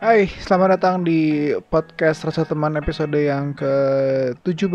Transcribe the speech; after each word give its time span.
Hai, 0.00 0.32
selamat 0.32 0.80
datang 0.80 1.04
di 1.04 1.52
podcast 1.68 2.24
Rasa 2.24 2.48
Teman 2.48 2.72
episode 2.72 3.20
yang 3.20 3.52
ke-17 3.52 4.72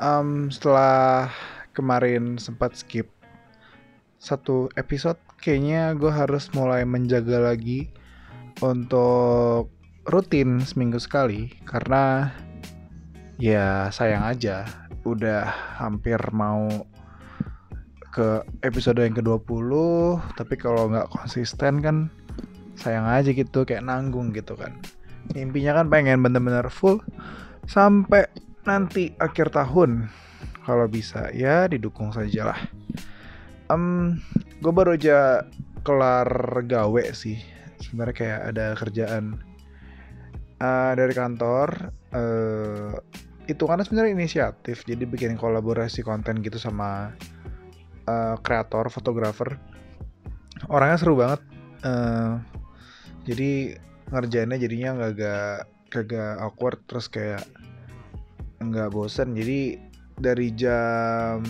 um, 0.00 0.48
Setelah 0.48 1.28
kemarin 1.76 2.40
sempat 2.40 2.72
skip 2.80 3.04
satu 4.16 4.72
episode 4.80 5.20
Kayaknya 5.44 5.92
gue 6.00 6.08
harus 6.08 6.48
mulai 6.56 6.88
menjaga 6.88 7.52
lagi 7.52 7.92
untuk 8.64 9.68
rutin 10.08 10.64
seminggu 10.64 10.96
sekali. 10.96 11.52
Karena 11.68 12.32
ya 13.36 13.92
sayang 13.92 14.24
aja 14.24 14.64
udah 15.04 15.44
hampir 15.76 16.16
mau 16.32 16.64
ke 18.08 18.40
episode 18.64 19.04
yang 19.04 19.12
ke-20 19.20 19.68
Tapi 20.32 20.54
kalau 20.56 20.88
nggak 20.88 21.12
konsisten 21.12 21.84
kan 21.84 22.08
sayang 22.78 23.04
aja 23.04 23.34
gitu 23.34 23.66
kayak 23.66 23.84
nanggung 23.84 24.30
gitu 24.30 24.54
kan. 24.54 24.78
Intinya 25.34 25.82
kan 25.82 25.86
pengen 25.92 26.22
bener-bener 26.24 26.70
full 26.72 27.02
sampai 27.68 28.30
nanti 28.64 29.12
akhir 29.18 29.52
tahun. 29.52 30.08
Kalau 30.64 30.86
bisa 30.86 31.32
ya 31.32 31.64
didukung 31.64 32.12
saja 32.12 32.52
lah 32.52 32.60
um, 33.72 34.16
gue 34.60 34.72
baru 34.72 34.96
aja 34.96 35.44
kelar 35.84 36.28
gawe 36.64 37.04
sih. 37.14 37.38
Sebenarnya 37.78 38.16
kayak 38.16 38.40
ada 38.52 38.66
kerjaan 38.74 39.24
uh, 40.58 40.92
dari 40.98 41.14
kantor 41.14 41.94
uh, 42.12 42.92
itu 43.48 43.62
karena 43.64 43.84
sebenarnya 43.86 44.12
inisiatif. 44.18 44.84
Jadi 44.84 45.04
bikin 45.08 45.38
kolaborasi 45.38 46.02
konten 46.02 46.42
gitu 46.42 46.58
sama 46.58 47.14
uh, 48.08 48.36
kreator 48.42 48.90
fotografer. 48.90 49.56
Orangnya 50.68 50.98
seru 50.98 51.14
banget 51.14 51.40
uh, 51.86 52.42
jadi 53.28 53.76
ngerjainnya 54.08 54.56
jadinya 54.56 54.90
nggak 54.96 55.12
agak 55.12 55.56
kagak 55.92 56.34
awkward 56.40 56.80
terus 56.88 57.12
kayak 57.12 57.44
nggak 58.64 58.88
bosen. 58.88 59.36
Jadi 59.36 59.76
dari 60.16 60.48
jam 60.56 61.44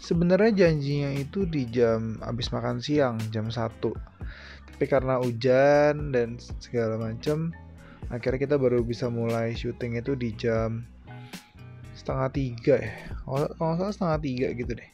sebenarnya 0.00 0.66
janjinya 0.66 1.12
itu 1.20 1.44
di 1.44 1.68
jam 1.68 2.16
habis 2.24 2.48
makan 2.48 2.80
siang 2.80 3.16
jam 3.32 3.48
1 3.48 3.80
tapi 4.76 4.84
karena 4.92 5.16
hujan 5.16 6.12
dan 6.12 6.36
segala 6.60 7.00
macam 7.00 7.48
akhirnya 8.12 8.44
kita 8.44 8.56
baru 8.60 8.84
bisa 8.84 9.08
mulai 9.08 9.56
syuting 9.56 9.96
itu 9.96 10.12
di 10.12 10.36
jam 10.36 10.84
setengah 11.96 12.28
tiga 12.28 12.74
ya. 12.76 12.92
Kalau 13.24 13.48
nggak 13.56 13.78
salah 13.80 13.94
setengah 13.94 14.18
tiga 14.20 14.46
gitu 14.52 14.72
deh. 14.76 14.90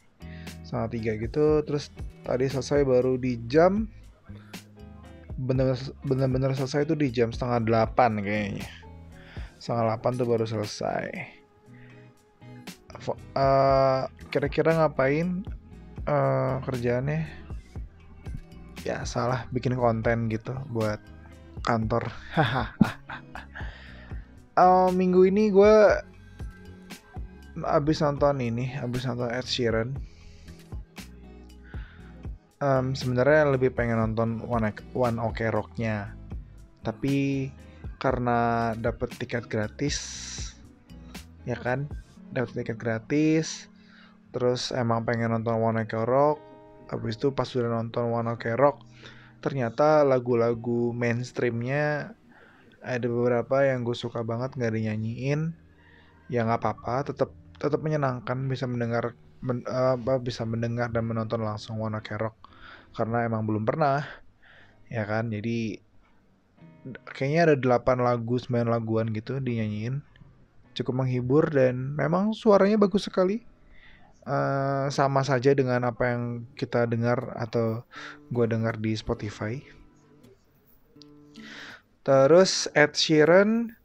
Setengah 0.63 0.87
tiga 0.87 1.11
gitu 1.19 1.45
terus 1.67 1.91
tadi 2.23 2.45
selesai 2.47 2.87
baru 2.87 3.19
di 3.19 3.43
jam 3.51 3.91
bener-bener 5.37 6.53
selesai 6.53 6.85
itu 6.85 6.93
di 6.93 7.09
jam 7.09 7.33
setengah 7.33 7.65
delapan 7.65 8.21
kayaknya. 8.21 8.67
Setengah 9.57 9.93
delapan 9.93 10.11
tuh 10.17 10.27
baru 10.27 10.45
selesai. 10.45 11.07
Uh, 13.35 14.07
kira-kira 14.31 14.77
ngapain 14.79 15.43
uh, 16.07 16.63
kerjaannya? 16.63 17.27
Ya 18.83 19.03
salah 19.07 19.47
bikin 19.51 19.75
konten 19.75 20.27
gitu 20.31 20.55
buat 20.71 20.99
kantor. 21.63 22.11
Uh, 24.55 24.91
minggu 24.99 25.27
ini 25.27 25.51
gue 25.51 25.75
abis 27.61 28.01
nonton 28.01 28.41
ini 28.41 28.73
abis 28.81 29.05
nonton 29.05 29.29
Ed 29.29 29.45
Sheeran 29.45 29.93
um, 32.63 32.95
sebenarnya 32.95 33.59
lebih 33.59 33.75
pengen 33.75 33.99
nonton 33.99 34.39
One, 34.47 34.71
One 34.95 35.19
Ok 35.19 35.51
Rocknya. 35.51 36.15
Tapi 36.79 37.47
karena 37.99 38.71
dapet 38.79 39.11
tiket 39.19 39.51
gratis 39.51 39.97
ya 41.43 41.59
kan? 41.59 41.91
Dapet 42.31 42.63
tiket 42.63 42.79
gratis 42.79 43.67
terus 44.33 44.73
emang 44.73 45.05
pengen 45.05 45.29
nonton 45.29 45.61
One 45.61 45.85
Ok 45.85 45.93
Rock 46.03 46.41
habis 46.89 47.15
itu 47.15 47.31
pas 47.31 47.45
sudah 47.45 47.69
nonton 47.69 48.09
One 48.09 48.33
Ok 48.33 48.49
Rock 48.57 48.81
ternyata 49.45 50.01
lagu-lagu 50.01 50.91
mainstreamnya 50.91 52.17
ada 52.83 53.07
beberapa 53.07 53.63
yang 53.63 53.85
gue 53.85 53.95
suka 53.95 54.25
banget 54.25 54.57
nggak 54.57 54.73
dinyanyiin 54.73 55.53
ya 56.27 56.43
nggak 56.43 56.59
apa-apa 56.59 57.13
tetap 57.13 57.29
tetap 57.61 57.79
menyenangkan 57.85 58.49
bisa 58.49 58.65
mendengar 58.65 59.13
men, 59.45 59.61
uh, 59.69 59.95
bisa 60.19 60.43
mendengar 60.43 60.89
dan 60.89 61.05
menonton 61.05 61.45
langsung 61.45 61.77
One 61.77 61.95
Ok 62.01 62.17
Rock 62.17 62.42
karena 62.93 63.25
emang 63.25 63.45
belum 63.45 63.65
pernah 63.65 64.05
ya 64.93 65.03
kan? 65.09 65.33
Jadi 65.33 65.81
kayaknya 67.13 67.41
ada 67.53 67.55
8 67.81 67.99
lagu 67.99 68.37
9 68.37 68.69
laguan 68.69 69.09
gitu 69.11 69.41
dinyanyiin. 69.41 70.05
Cukup 70.73 71.05
menghibur 71.05 71.49
dan 71.49 71.97
memang 71.97 72.33
suaranya 72.33 72.77
bagus 72.77 73.09
sekali. 73.09 73.41
Uh, 74.23 74.87
sama 74.87 75.19
saja 75.19 75.51
dengan 75.51 75.83
apa 75.83 76.15
yang 76.15 76.47
kita 76.55 76.87
dengar 76.87 77.35
atau 77.35 77.83
gue 78.31 78.45
dengar 78.47 78.79
di 78.79 78.95
Spotify. 78.95 79.59
Terus 82.07 82.71
Ed 82.71 82.95
Sheeran 82.95 83.75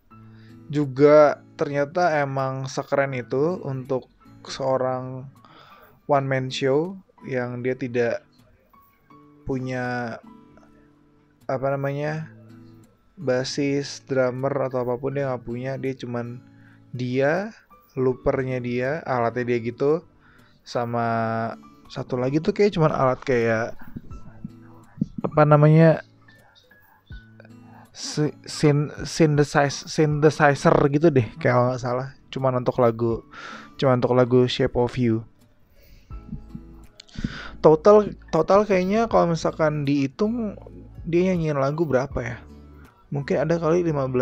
juga 0.70 1.42
ternyata 1.58 2.22
emang 2.22 2.70
sekeren 2.70 3.18
itu 3.18 3.58
untuk 3.66 4.06
seorang 4.46 5.26
one 6.06 6.26
man 6.26 6.46
show 6.54 6.94
yang 7.26 7.66
dia 7.66 7.74
tidak 7.74 8.27
punya 9.48 10.20
apa 11.48 11.66
namanya 11.72 12.28
basis 13.16 14.04
drummer 14.04 14.68
atau 14.68 14.84
apa 14.84 15.00
pun 15.00 15.16
dia 15.16 15.32
nggak 15.32 15.44
punya. 15.48 15.72
Dia 15.80 15.96
cuman 15.96 16.44
dia 16.92 17.56
loopernya 17.96 18.60
dia 18.60 18.90
alatnya 19.08 19.48
dia 19.48 19.58
gitu 19.64 20.04
sama 20.62 21.08
satu 21.88 22.20
lagi 22.20 22.44
tuh 22.44 22.52
kayak 22.52 22.76
cuman 22.76 22.92
alat 22.92 23.20
kayak 23.24 23.72
apa 25.24 25.42
namanya 25.48 26.04
sin 27.96 28.92
synthesizer 29.02 29.88
synthesizer 29.88 30.76
gitu 30.92 31.08
deh 31.08 31.26
kayak 31.40 31.56
nggak 31.56 31.80
salah. 31.80 32.12
Cuman 32.28 32.60
untuk 32.60 32.76
lagu 32.84 33.24
cuman 33.80 33.98
untuk 33.98 34.12
lagu 34.12 34.44
Shape 34.44 34.76
of 34.76 34.94
You 35.00 35.24
total 37.58 38.14
total 38.30 38.62
kayaknya 38.62 39.10
kalau 39.10 39.34
misalkan 39.34 39.82
dihitung 39.82 40.54
dia 41.08 41.32
nyanyiin 41.32 41.58
lagu 41.58 41.88
berapa 41.88 42.18
ya? 42.20 42.36
Mungkin 43.08 43.40
ada 43.40 43.56
kali 43.56 43.80
15 43.82 44.12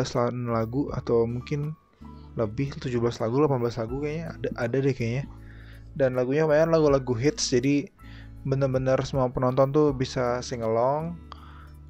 lagu 0.47 0.89
atau 0.95 1.27
mungkin 1.27 1.75
lebih 2.39 2.77
17 2.79 2.95
lagu 3.19 3.37
18 3.43 3.81
lagu 3.83 3.97
kayaknya 3.99 4.27
ada 4.39 4.49
ada 4.55 4.77
deh 4.79 4.95
kayaknya. 4.95 5.25
Dan 5.97 6.15
lagunya 6.15 6.45
banyak 6.45 6.69
lagu-lagu 6.71 7.17
hits 7.17 7.51
jadi 7.51 7.89
bener-bener 8.47 9.01
semua 9.03 9.27
penonton 9.33 9.75
tuh 9.75 9.91
bisa 9.91 10.39
sing 10.45 10.63
along. 10.63 11.19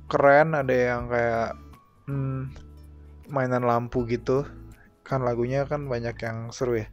Keren 0.08 0.54
ada 0.54 0.72
yang 0.72 1.10
kayak 1.10 1.50
hmm, 2.08 2.54
mainan 3.28 3.66
lampu 3.66 4.06
gitu. 4.08 4.46
Kan 5.04 5.26
lagunya 5.26 5.68
kan 5.68 5.84
banyak 5.84 6.16
yang 6.22 6.48
seru 6.54 6.80
ya. 6.80 6.88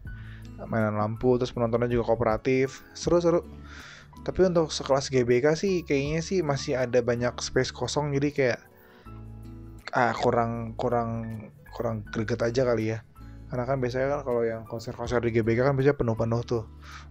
Mainan 0.68 1.00
lampu 1.00 1.40
terus 1.40 1.56
penontonnya 1.56 1.88
juga 1.88 2.12
kooperatif. 2.12 2.84
Seru-seru 2.92 3.46
tapi 4.24 4.48
untuk 4.48 4.72
sekelas 4.72 5.12
GBK 5.12 5.56
sih 5.60 5.84
kayaknya 5.84 6.22
sih 6.24 6.40
masih 6.40 6.80
ada 6.80 7.04
banyak 7.04 7.36
space 7.44 7.76
kosong 7.76 8.16
jadi 8.16 8.30
kayak 8.32 8.60
ah 9.94 10.12
kurang 10.18 10.74
kurang 10.74 11.12
kurang 11.70 12.06
greget 12.10 12.42
aja 12.42 12.66
kali 12.66 12.94
ya. 12.98 13.06
Karena 13.50 13.70
kan 13.70 13.78
biasanya 13.78 14.08
kan 14.18 14.22
kalau 14.26 14.42
yang 14.42 14.66
konser-konser 14.66 15.22
di 15.22 15.30
GBK 15.30 15.62
kan 15.62 15.78
biasanya 15.78 15.98
penuh-penuh 15.98 16.42
tuh 16.42 16.64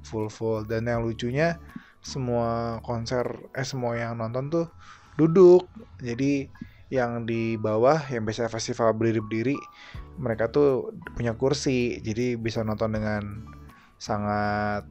full 0.03 0.27
full. 0.27 0.67
Dan 0.67 0.91
yang 0.91 1.06
lucunya 1.06 1.62
semua 2.03 2.83
konser 2.83 3.23
eh 3.55 3.67
semua 3.67 3.94
yang 3.94 4.19
nonton 4.19 4.50
tuh 4.50 4.67
duduk. 5.15 5.70
Jadi 6.03 6.50
yang 6.91 7.25
di 7.25 7.55
bawah 7.55 8.03
yang 8.11 8.26
biasanya 8.26 8.50
festival 8.50 8.93
berdiri-berdiri 8.99 9.55
mereka 10.19 10.50
tuh 10.50 10.91
punya 11.15 11.38
kursi. 11.38 12.03
Jadi 12.03 12.35
bisa 12.35 12.67
nonton 12.67 12.99
dengan 12.99 13.23
sangat 14.03 14.82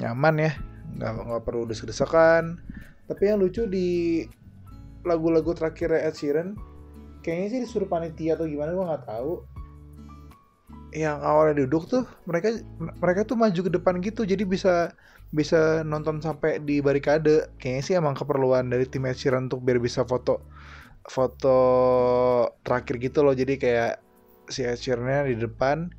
nyaman 0.00 0.40
ya 0.40 0.52
nggak 0.98 1.12
nggak 1.26 1.44
perlu 1.44 1.64
desek-desekan. 1.66 2.60
Tapi 3.04 3.22
yang 3.28 3.40
lucu 3.40 3.68
di 3.68 4.24
lagu-lagu 5.04 5.52
terakhir 5.52 5.92
Ed 5.92 6.16
Sheeran 6.16 6.56
kayaknya 7.20 7.48
sih 7.48 7.60
disuruh 7.64 7.88
panitia 7.88 8.36
atau 8.36 8.48
gimana 8.48 8.72
gue 8.72 8.84
nggak 8.84 9.06
tahu. 9.08 9.32
Yang 10.94 11.18
awalnya 11.26 11.54
duduk 11.66 11.84
tuh 11.90 12.04
mereka 12.24 12.60
mereka 12.78 13.20
tuh 13.26 13.36
maju 13.36 13.60
ke 13.60 13.70
depan 13.72 13.98
gitu 14.00 14.22
jadi 14.22 14.44
bisa 14.46 14.94
bisa 15.34 15.82
nonton 15.82 16.22
sampai 16.22 16.62
di 16.62 16.78
barikade. 16.80 17.50
Kayaknya 17.58 17.82
sih 17.82 17.94
emang 17.98 18.14
keperluan 18.14 18.70
dari 18.70 18.86
tim 18.88 19.04
Ed 19.04 19.18
Sheeran 19.18 19.50
untuk 19.50 19.66
biar 19.66 19.82
bisa 19.82 20.06
foto 20.06 20.40
foto 21.04 21.58
terakhir 22.64 22.96
gitu 23.02 23.20
loh. 23.26 23.34
Jadi 23.36 23.60
kayak 23.60 24.00
si 24.48 24.64
Ed 24.64 24.78
Sheeran 24.80 25.28
di 25.28 25.36
depan 25.36 25.90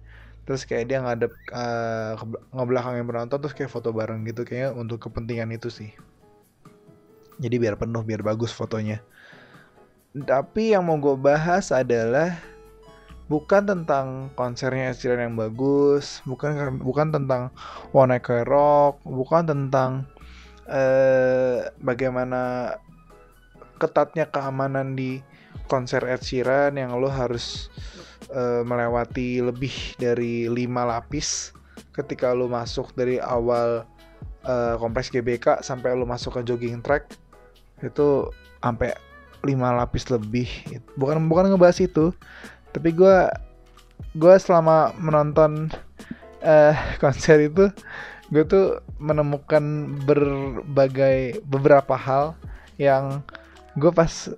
terus 0.45 0.61
kayak 0.63 0.85
dia 0.93 1.01
ngadep 1.01 1.33
uh, 1.49 2.13
ngebelakangin 2.53 3.05
penonton 3.09 3.37
terus 3.41 3.57
kayak 3.57 3.73
foto 3.73 3.89
bareng 3.89 4.21
gitu 4.29 4.45
kayaknya 4.45 4.77
untuk 4.77 5.01
kepentingan 5.01 5.49
itu 5.53 5.73
sih. 5.73 5.89
Jadi 7.41 7.55
biar 7.59 7.75
penuh 7.75 8.05
biar 8.05 8.21
bagus 8.21 8.53
fotonya. 8.53 9.01
Tapi 10.15 10.71
yang 10.71 10.87
mau 10.87 10.95
gue 10.95 11.19
bahas 11.19 11.73
adalah 11.75 12.39
bukan 13.27 13.65
tentang 13.65 14.31
konsernya 14.37 14.93
Ed 14.93 14.97
Sheeran 15.01 15.33
yang 15.33 15.35
bagus, 15.35 16.23
bukan 16.23 16.79
bukan 16.79 17.11
tentang 17.11 17.51
Wanna 17.91 18.21
Rock, 18.47 19.01
bukan 19.03 19.43
tentang 19.49 20.07
uh, 20.69 21.67
bagaimana 21.81 22.75
ketatnya 23.81 24.29
keamanan 24.29 24.95
di 24.95 25.19
konser 25.67 26.05
Ed 26.05 26.21
Sheeran 26.21 26.77
yang 26.77 26.95
lo 26.95 27.09
harus 27.09 27.67
uh, 28.31 28.61
melewati 28.65 29.43
lebih 29.43 29.73
dari 29.99 30.47
lima 30.49 30.87
lapis 30.87 31.51
ketika 31.91 32.31
lo 32.31 32.47
masuk 32.47 32.91
dari 32.95 33.19
awal 33.19 33.83
uh, 34.47 34.75
kompleks 34.79 35.11
GBK 35.11 35.61
sampai 35.61 35.93
lo 35.93 36.07
masuk 36.07 36.39
ke 36.39 36.41
jogging 36.47 36.79
track 36.79 37.11
itu 37.83 38.31
sampai 38.63 38.95
lima 39.45 39.77
lapis 39.77 40.09
lebih. 40.09 40.49
Bukan 40.97 41.29
bukan 41.29 41.53
ngebahas 41.53 41.77
itu 41.83 42.15
tapi 42.75 42.91
gue 42.91 43.17
gue 44.19 44.35
selama 44.35 44.91
menonton 44.99 45.71
uh, 46.43 46.75
konser 47.03 47.47
itu 47.47 47.71
gue 48.33 48.43
tuh 48.43 48.81
menemukan 48.97 49.95
berbagai 50.03 51.39
beberapa 51.45 51.93
hal 51.93 52.33
yang 52.75 53.21
gue 53.79 53.91
pas 53.93 54.33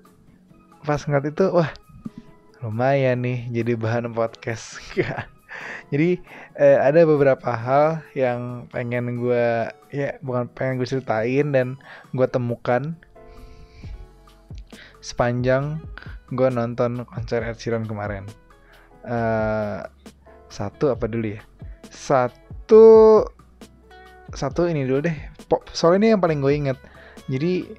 pas 0.85 1.01
ngeliat 1.07 1.33
itu 1.33 1.45
wah 1.49 1.71
lumayan 2.65 3.21
nih 3.21 3.49
jadi 3.53 3.77
bahan 3.77 4.13
podcast 4.13 4.81
jadi 5.91 6.17
eh, 6.57 6.77
ada 6.81 7.05
beberapa 7.05 7.53
hal 7.53 8.01
yang 8.17 8.65
pengen 8.73 9.21
gue 9.21 9.69
ya 9.93 10.17
bukan 10.25 10.49
pengen 10.51 10.81
gue 10.81 10.87
ceritain 10.89 11.47
dan 11.53 11.77
gue 12.11 12.27
temukan 12.27 12.97
sepanjang 15.07 15.79
gue 16.35 16.49
nonton 16.51 17.07
konser 17.07 17.39
Ed 17.43 17.55
Sheeran 17.55 17.87
kemarin. 17.87 18.27
Uh, 19.07 19.79
satu 20.51 20.91
apa 20.91 21.07
dulu 21.07 21.39
ya? 21.39 21.41
Satu 21.87 23.23
satu 24.35 24.67
ini 24.67 24.83
dulu 24.83 25.07
deh. 25.07 25.17
Soal 25.71 26.03
ini 26.03 26.11
yang 26.11 26.19
paling 26.19 26.43
gue 26.43 26.51
inget. 26.51 26.77
Jadi 27.31 27.71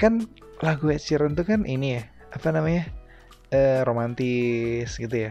kan 0.00 0.24
lagu 0.64 0.88
Ed 0.88 1.04
Sheeran 1.04 1.36
tuh 1.36 1.44
kan 1.44 1.68
ini 1.68 2.00
ya 2.00 2.02
apa 2.32 2.48
namanya 2.48 2.88
uh, 3.52 3.80
romantis 3.84 4.96
gitu 4.96 5.30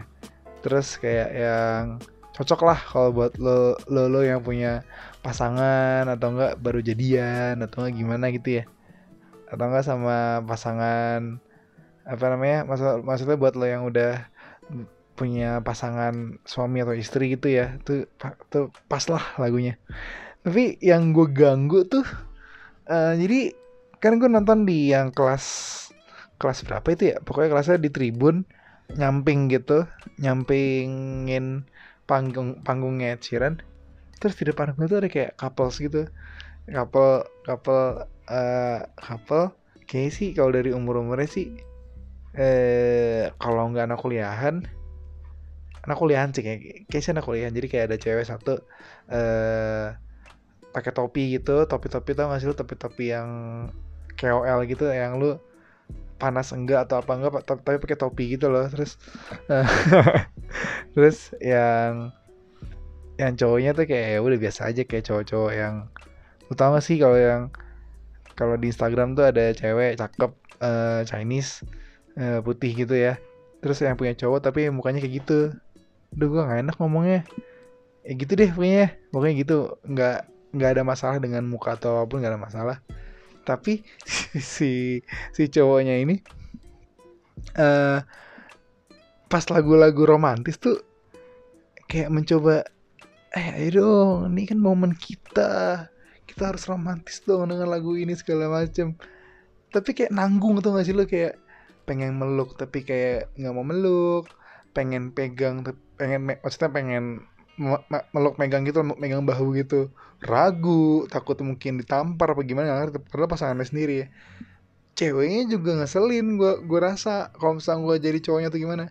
Terus 0.62 0.96
kayak 0.96 1.30
yang 1.34 1.84
cocok 2.32 2.60
lah 2.64 2.78
kalau 2.80 3.10
buat 3.12 3.36
lo, 3.36 3.76
lo 3.92 4.08
lo 4.08 4.24
yang 4.24 4.40
punya 4.40 4.80
pasangan 5.20 6.08
atau 6.08 6.32
enggak 6.32 6.56
baru 6.58 6.80
jadian 6.80 7.60
atau 7.60 7.84
enggak 7.84 7.94
gimana 8.00 8.32
gitu 8.32 8.62
ya 8.62 8.64
atau 9.52 9.64
enggak 9.68 9.84
sama 9.84 10.40
pasangan 10.48 11.36
apa 12.08 12.24
namanya 12.32 12.64
maksud 12.64 13.04
maksudnya 13.04 13.36
buat 13.36 13.54
lo 13.54 13.68
yang 13.68 13.84
udah 13.84 14.26
punya 15.12 15.60
pasangan 15.60 16.40
suami 16.48 16.80
atau 16.80 16.96
istri 16.96 17.36
gitu 17.36 17.52
ya 17.52 17.76
tuh 17.84 18.08
tuh 18.48 18.72
pas 18.88 19.04
lah 19.12 19.22
lagunya 19.36 19.76
tapi 20.40 20.80
yang 20.80 21.12
gue 21.12 21.28
ganggu 21.30 21.84
tuh 21.84 22.02
uh, 22.88 23.14
jadi 23.14 23.52
kan 24.00 24.18
gue 24.18 24.26
nonton 24.26 24.64
di 24.66 24.90
yang 24.90 25.12
kelas 25.12 25.44
kelas 26.42 26.66
berapa 26.66 26.86
itu 26.90 27.14
ya? 27.14 27.16
Pokoknya 27.22 27.48
kelasnya 27.54 27.78
di 27.78 27.90
tribun 27.94 28.42
nyamping 28.92 29.48
gitu 29.48 29.88
nyampingin 30.20 31.64
panggung 32.04 32.60
panggungnya 32.66 33.16
Ed 33.16 33.22
terus 34.20 34.34
di 34.38 34.44
depan 34.46 34.74
gue 34.78 34.86
tuh 34.86 34.98
ada 35.02 35.08
kayak 35.10 35.38
couples 35.38 35.78
gitu. 35.78 36.06
Couple 36.66 37.26
couple 37.46 38.06
uh, 38.30 38.80
couple 38.98 39.54
kayak 39.86 40.14
sih 40.14 40.30
kalau 40.30 40.54
dari 40.54 40.70
umur 40.70 41.02
umurnya 41.02 41.26
sih 41.26 41.46
eh 42.38 43.28
kalau 43.36 43.68
nggak 43.70 43.90
anak 43.90 44.00
kuliahan 44.00 44.64
anak 45.82 45.98
kuliahan 45.98 46.30
sih 46.30 46.46
kayak 46.46 46.86
kayaknya 46.86 47.18
anak 47.18 47.24
kuliahan. 47.26 47.52
Jadi 47.54 47.66
kayak 47.66 47.84
ada 47.90 47.96
cewek 47.98 48.26
satu 48.26 48.54
eh 49.10 49.86
pakai 50.72 50.92
topi 50.94 51.36
gitu 51.36 51.68
topi 51.68 51.92
topi 51.92 52.14
tau 52.14 52.30
gak 52.30 52.40
sih 52.40 52.48
lu? 52.48 52.54
Topi 52.54 52.74
topi 52.78 53.04
yang 53.10 53.30
KOL 54.16 54.62
gitu 54.70 54.86
yang 54.88 55.18
lu 55.18 55.36
panas 56.22 56.54
enggak 56.54 56.86
atau 56.86 57.02
apa 57.02 57.12
enggak 57.18 57.42
tapi 57.42 57.82
pakai 57.82 57.98
topi 57.98 58.38
gitu 58.38 58.46
loh 58.46 58.70
terus 58.70 58.94
terus 60.94 61.34
yang 61.42 62.14
yang 63.18 63.34
cowoknya 63.34 63.74
tuh 63.74 63.84
kayak 63.90 64.06
ya 64.14 64.18
udah 64.22 64.38
biasa 64.38 64.70
aja 64.70 64.82
kayak 64.86 65.04
cowok-cowok 65.10 65.52
yang 65.52 65.74
gak 66.52 66.84
sih 66.84 66.96
kalau 67.02 67.18
yang 67.18 67.50
kalau 68.38 68.54
di 68.56 68.70
Instagram 68.70 69.18
tuh 69.18 69.28
ada 69.28 69.52
cewek 69.52 69.98
cakep 69.98 70.32
uh, 70.62 71.00
Chinese 71.04 71.66
uh, 72.16 72.40
putih 72.44 72.72
gitu 72.72 72.94
ya 72.94 73.18
terus 73.62 73.78
yang 73.78 73.94
punya 73.94 74.12
cowok 74.18 74.42
tapi 74.42 74.66
mukanya 74.74 74.98
kayak 74.98 75.22
gitu. 75.22 75.54
Duh 76.12 76.28
gue 76.28 76.42
gak 76.42 76.66
enak 76.66 76.76
ngomongnya. 76.82 77.22
Ya 78.02 78.12
gitu 78.18 78.34
deh 78.34 78.50
pokoknya 78.50 78.98
pokoknya 79.14 79.34
gitu. 79.38 79.56
Nggak 79.86 80.18
nggak 80.52 80.70
ada 80.76 80.82
masalah 80.84 81.16
dengan 81.22 81.46
muka 81.48 81.78
atau 81.78 82.02
apa 82.02 82.10
pun 82.10 82.20
nggak 82.20 82.32
ada 82.36 82.42
masalah 82.42 82.76
tapi 83.42 83.82
si 84.54 85.02
si 85.34 85.42
cowoknya 85.50 85.98
ini 85.98 86.16
uh, 87.58 88.00
pas 89.26 89.44
lagu-lagu 89.48 90.04
romantis 90.04 90.60
tuh 90.60 90.80
kayak 91.88 92.08
mencoba 92.08 92.64
eh 93.32 93.48
ayo 93.56 93.68
dong 93.80 94.36
ini 94.36 94.44
kan 94.44 94.60
momen 94.60 94.92
kita. 94.92 95.88
Kita 96.28 96.52
harus 96.52 96.64
romantis 96.68 97.20
dong 97.24 97.48
dengan 97.48 97.68
lagu 97.68 97.96
ini 97.96 98.12
segala 98.16 98.48
macem. 98.48 98.96
Tapi 99.72 99.90
kayak 99.96 100.12
nanggung 100.12 100.60
tuh 100.60 100.76
gak 100.76 100.84
sih 100.84 100.96
lo? 100.96 101.08
Kayak 101.08 101.40
pengen 101.88 102.20
meluk 102.20 102.54
tapi 102.60 102.84
kayak 102.84 103.32
nggak 103.36 103.52
mau 103.56 103.64
meluk. 103.64 104.28
Pengen 104.76 105.12
pegang 105.12 105.64
pengen 105.96 106.28
maksudnya 106.28 106.70
pengen 106.72 107.04
meluk 108.12 108.40
megang 108.40 108.64
gitu 108.64 108.80
megang 108.82 109.24
bahu 109.24 109.56
gitu. 109.58 109.92
Ragu 110.22 111.06
takut 111.10 111.36
mungkin 111.42 111.82
ditampar 111.82 112.32
apa 112.32 112.42
gimana 112.46 112.70
nggak 112.70 112.80
ngerti. 112.80 112.98
Padahal 113.10 113.30
pasangannya 113.30 113.66
sendiri 113.66 113.94
ya. 114.04 114.06
Ceweknya 114.92 115.48
juga 115.48 115.76
ngeselin 115.82 116.40
gue 116.40 116.52
gue 116.64 116.80
rasa. 116.80 117.32
Kalau 117.36 117.58
misalnya 117.58 117.80
gue 117.88 117.96
jadi 118.00 118.18
cowoknya 118.22 118.48
tuh 118.48 118.60
gimana? 118.60 118.84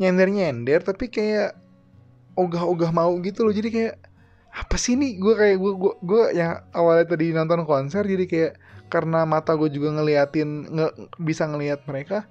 Nyender 0.00 0.28
nyender 0.32 0.80
tapi 0.82 1.12
kayak 1.12 1.54
ogah-ogah 2.34 2.90
mau 2.90 3.12
gitu 3.22 3.44
loh. 3.46 3.54
Jadi 3.54 3.68
kayak 3.70 3.94
apa 4.50 4.74
sih 4.74 4.98
nih 4.98 5.22
gue 5.22 5.34
kayak 5.38 5.56
gue 5.62 5.72
gue 5.78 5.94
gue 6.02 6.22
yang 6.34 6.58
awalnya 6.74 7.14
tadi 7.14 7.30
nonton 7.30 7.62
konser 7.62 8.02
jadi 8.02 8.24
kayak 8.26 8.52
karena 8.90 9.22
mata 9.22 9.54
gue 9.54 9.70
juga 9.70 9.94
ngeliatin 9.94 10.66
nge, 10.74 10.86
bisa 11.22 11.46
ngeliat 11.46 11.86
mereka 11.86 12.26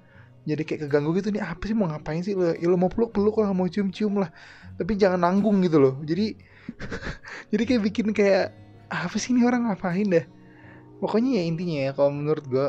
jadi 0.48 0.62
kayak 0.64 0.80
keganggu 0.88 1.12
gitu 1.20 1.28
nih 1.34 1.42
apa 1.44 1.62
sih 1.68 1.76
mau 1.76 1.88
ngapain 1.88 2.24
sih? 2.24 2.32
Lo 2.32 2.52
ya 2.56 2.66
lo 2.66 2.76
mau 2.80 2.88
peluk 2.88 3.12
peluk 3.12 3.40
lah 3.40 3.52
mau 3.52 3.68
cium 3.68 3.92
cium 3.92 4.20
lah. 4.20 4.32
Tapi 4.80 4.96
jangan 4.96 5.20
nanggung 5.20 5.60
gitu 5.64 5.78
loh. 5.80 5.94
Jadi 6.04 6.36
jadi 7.52 7.62
kayak 7.66 7.82
bikin 7.92 8.06
kayak 8.16 8.56
apa 8.90 9.16
sih 9.20 9.36
ini 9.36 9.46
orang 9.46 9.70
ngapain 9.70 10.08
dah 10.10 10.26
pokoknya 11.00 11.40
ya 11.40 11.42
intinya 11.48 11.78
ya 11.88 11.92
kalau 11.96 12.12
menurut 12.12 12.44
gue 12.46 12.66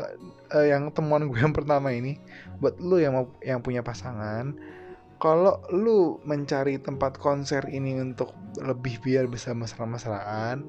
uh, 0.56 0.66
yang 0.66 0.88
temuan 0.90 1.28
gue 1.28 1.38
yang 1.44 1.52
pertama 1.52 1.92
ini 1.92 2.18
buat 2.58 2.80
lo 2.80 2.96
yang 2.96 3.14
mau 3.14 3.26
yang 3.44 3.60
punya 3.60 3.84
pasangan 3.84 4.56
kalau 5.22 5.62
lu 5.70 6.18
mencari 6.26 6.82
tempat 6.82 7.14
konser 7.14 7.62
ini 7.70 7.94
untuk 8.02 8.34
lebih 8.58 8.98
biar 9.06 9.30
bisa 9.30 9.54
mesra-mesraan, 9.54 10.66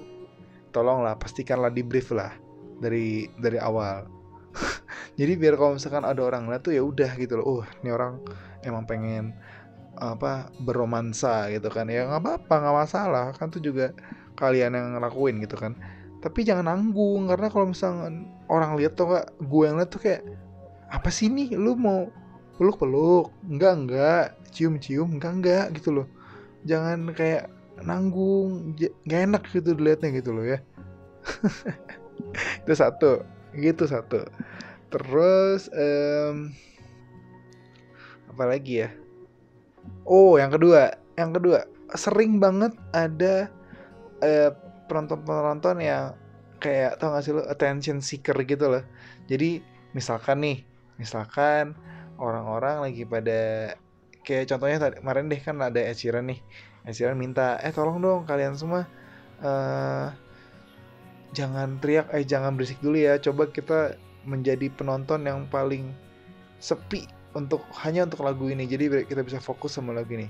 tolonglah 0.69 1.17
pastikanlah 1.17 1.73
di 1.73 1.81
brief 1.81 2.13
lah 2.13 2.29
dari 2.77 3.25
dari 3.41 3.57
awal. 3.57 4.05
Jadi 5.19 5.33
biar 5.37 5.57
kalau 5.57 5.77
misalkan 5.77 6.05
ada 6.05 6.21
orang 6.21 6.49
lihat 6.49 6.65
tuh 6.65 6.73
ya 6.73 6.81
udah 6.81 7.11
gitu 7.17 7.41
loh, 7.41 7.61
uh 7.61 7.63
ini 7.81 7.89
orang 7.93 8.21
emang 8.65 8.85
pengen 8.85 9.33
apa 9.97 10.49
berromansa 10.61 11.49
gitu 11.53 11.69
kan. 11.69 11.89
Ya 11.89 12.09
nggak 12.09 12.21
apa-apa 12.21 12.53
nggak 12.61 12.77
masalah. 12.85 13.25
Kan 13.37 13.53
tuh 13.53 13.61
juga 13.61 13.93
kalian 14.37 14.73
yang 14.73 14.87
ngelakuin 14.97 15.41
gitu 15.43 15.57
kan. 15.57 15.77
Tapi 16.23 16.47
jangan 16.47 16.71
nanggung 16.71 17.27
karena 17.27 17.51
kalau 17.51 17.67
misalkan 17.67 18.31
orang 18.47 18.79
lihat 18.79 18.95
tuh 18.95 19.11
gak 19.11 19.27
gue 19.43 19.63
yang 19.67 19.75
lihat 19.75 19.91
tuh 19.91 20.01
kayak 20.01 20.23
apa 20.87 21.11
sih 21.11 21.27
nih? 21.27 21.59
Lu 21.59 21.75
mau 21.75 22.07
peluk 22.55 22.79
peluk 22.79 23.33
enggak 23.43 23.73
enggak 23.75 24.25
cium 24.55 24.79
cium 24.79 25.19
enggak 25.19 25.33
enggak 25.35 25.65
gitu 25.75 25.99
loh. 25.99 26.07
Jangan 26.63 27.11
kayak 27.11 27.51
nanggung 27.83 28.71
gak 28.79 29.21
enak 29.27 29.43
gitu 29.51 29.75
dilihatnya 29.75 30.09
gitu 30.15 30.31
loh 30.31 30.45
ya. 30.47 30.63
Itu 32.63 32.71
satu 32.71 33.32
gitu 33.57 33.85
satu. 33.85 34.25
Terus 34.89 35.69
um, 35.73 36.53
apa 38.33 38.43
lagi 38.45 38.85
ya? 38.85 38.89
Oh 40.05 40.37
yang 40.37 40.53
kedua 40.53 40.93
yang 41.17 41.33
kedua. 41.33 41.65
Sering 41.93 42.41
banget 42.41 42.73
ada 42.93 43.49
uh, 44.21 44.51
penonton-penonton 44.89 45.77
yang 45.81 46.17
kayak 46.57 46.95
tau 46.97 47.11
gak 47.13 47.23
sih 47.27 47.35
lo 47.35 47.43
attention 47.49 47.99
seeker 47.99 48.37
gitu 48.47 48.71
loh. 48.71 48.83
Jadi 49.27 49.61
misalkan 49.93 50.41
nih 50.41 50.57
misalkan 50.97 51.77
orang-orang 52.17 52.89
lagi 52.89 53.03
pada 53.03 53.73
kayak 54.23 54.47
contohnya 54.47 54.79
tadi 54.79 54.95
kemarin 55.03 55.27
deh 55.27 55.41
kan 55.41 55.59
ada 55.59 55.77
Ed 55.77 55.99
Sheeran 55.99 56.31
nih. 56.31 56.39
Ed 56.87 56.95
Sheeran 56.95 57.19
minta 57.19 57.59
eh 57.59 57.73
tolong 57.75 57.99
dong 57.99 58.23
kalian 58.23 58.55
semua 58.55 58.87
uh, 59.43 60.09
jangan 61.33 61.81
teriak 61.81 62.07
eh 62.13 62.23
jangan 62.23 62.55
berisik 62.55 62.79
dulu 62.79 62.97
ya. 62.97 63.17
Coba 63.19 63.49
kita 63.49 63.97
menjadi 64.23 64.71
penonton 64.71 65.27
yang 65.27 65.49
paling 65.49 65.91
sepi 66.63 67.09
untuk 67.35 67.65
hanya 67.83 68.07
untuk 68.07 68.23
lagu 68.23 68.47
ini. 68.47 68.63
Jadi 68.69 69.03
kita 69.09 69.25
bisa 69.25 69.41
fokus 69.41 69.75
sama 69.75 69.91
lagu 69.91 70.13
ini. 70.13 70.29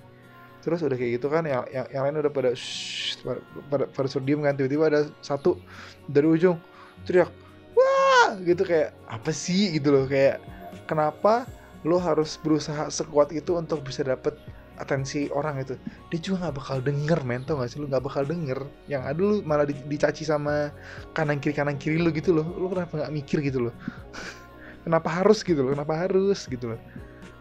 Terus 0.63 0.79
udah 0.79 0.95
kayak 0.95 1.19
gitu 1.19 1.27
kan 1.27 1.43
yang 1.43 1.67
yang, 1.69 1.85
yang 1.91 2.01
lain 2.07 2.23
udah 2.23 2.31
pada 2.31 2.51
shh, 2.55 3.19
pada 3.21 3.43
pada, 3.67 3.85
pada 3.91 4.07
kan. 4.17 4.53
Tiba-tiba 4.55 4.85
ada 4.87 5.01
satu 5.19 5.59
dari 6.07 6.25
ujung 6.25 6.55
teriak 7.03 7.29
wah! 7.75 8.39
Gitu 8.39 8.63
kayak 8.63 8.95
apa 9.11 9.29
sih? 9.35 9.75
Gitu 9.75 9.91
loh. 9.91 10.07
Kayak 10.07 10.39
kenapa 10.87 11.45
lo 11.83 11.99
harus 11.99 12.39
berusaha 12.39 12.87
sekuat 12.87 13.35
itu 13.35 13.59
untuk 13.59 13.83
bisa 13.83 14.07
dapet 14.07 14.39
atensi 14.83 15.31
orang 15.31 15.63
itu. 15.63 15.79
Dia 16.11 16.19
juga 16.19 16.35
nggak 16.47 16.55
bakal 16.59 16.77
denger 16.83 17.19
men 17.23 17.41
tau 17.47 17.63
gak 17.63 17.71
sih? 17.71 17.79
Lu 17.79 17.87
nggak 17.87 18.03
bakal 18.03 18.23
denger. 18.27 18.59
Yang 18.91 19.03
ada 19.07 19.19
lu 19.19 19.35
malah 19.47 19.65
dicaci 19.65 20.27
sama 20.27 20.69
kanan 21.15 21.39
kiri 21.39 21.55
kanan 21.55 21.79
kiri 21.79 21.97
lu 21.97 22.11
gitu 22.11 22.35
loh. 22.35 22.45
Lu 22.59 22.67
kenapa 22.67 22.99
nggak 22.99 23.13
mikir 23.15 23.39
gitu 23.39 23.69
loh? 23.69 23.73
Kenapa 24.83 25.07
harus 25.07 25.47
gitu 25.47 25.63
loh? 25.63 25.71
Kenapa 25.71 25.95
harus 25.95 26.43
gitu 26.43 26.75
loh? 26.75 26.79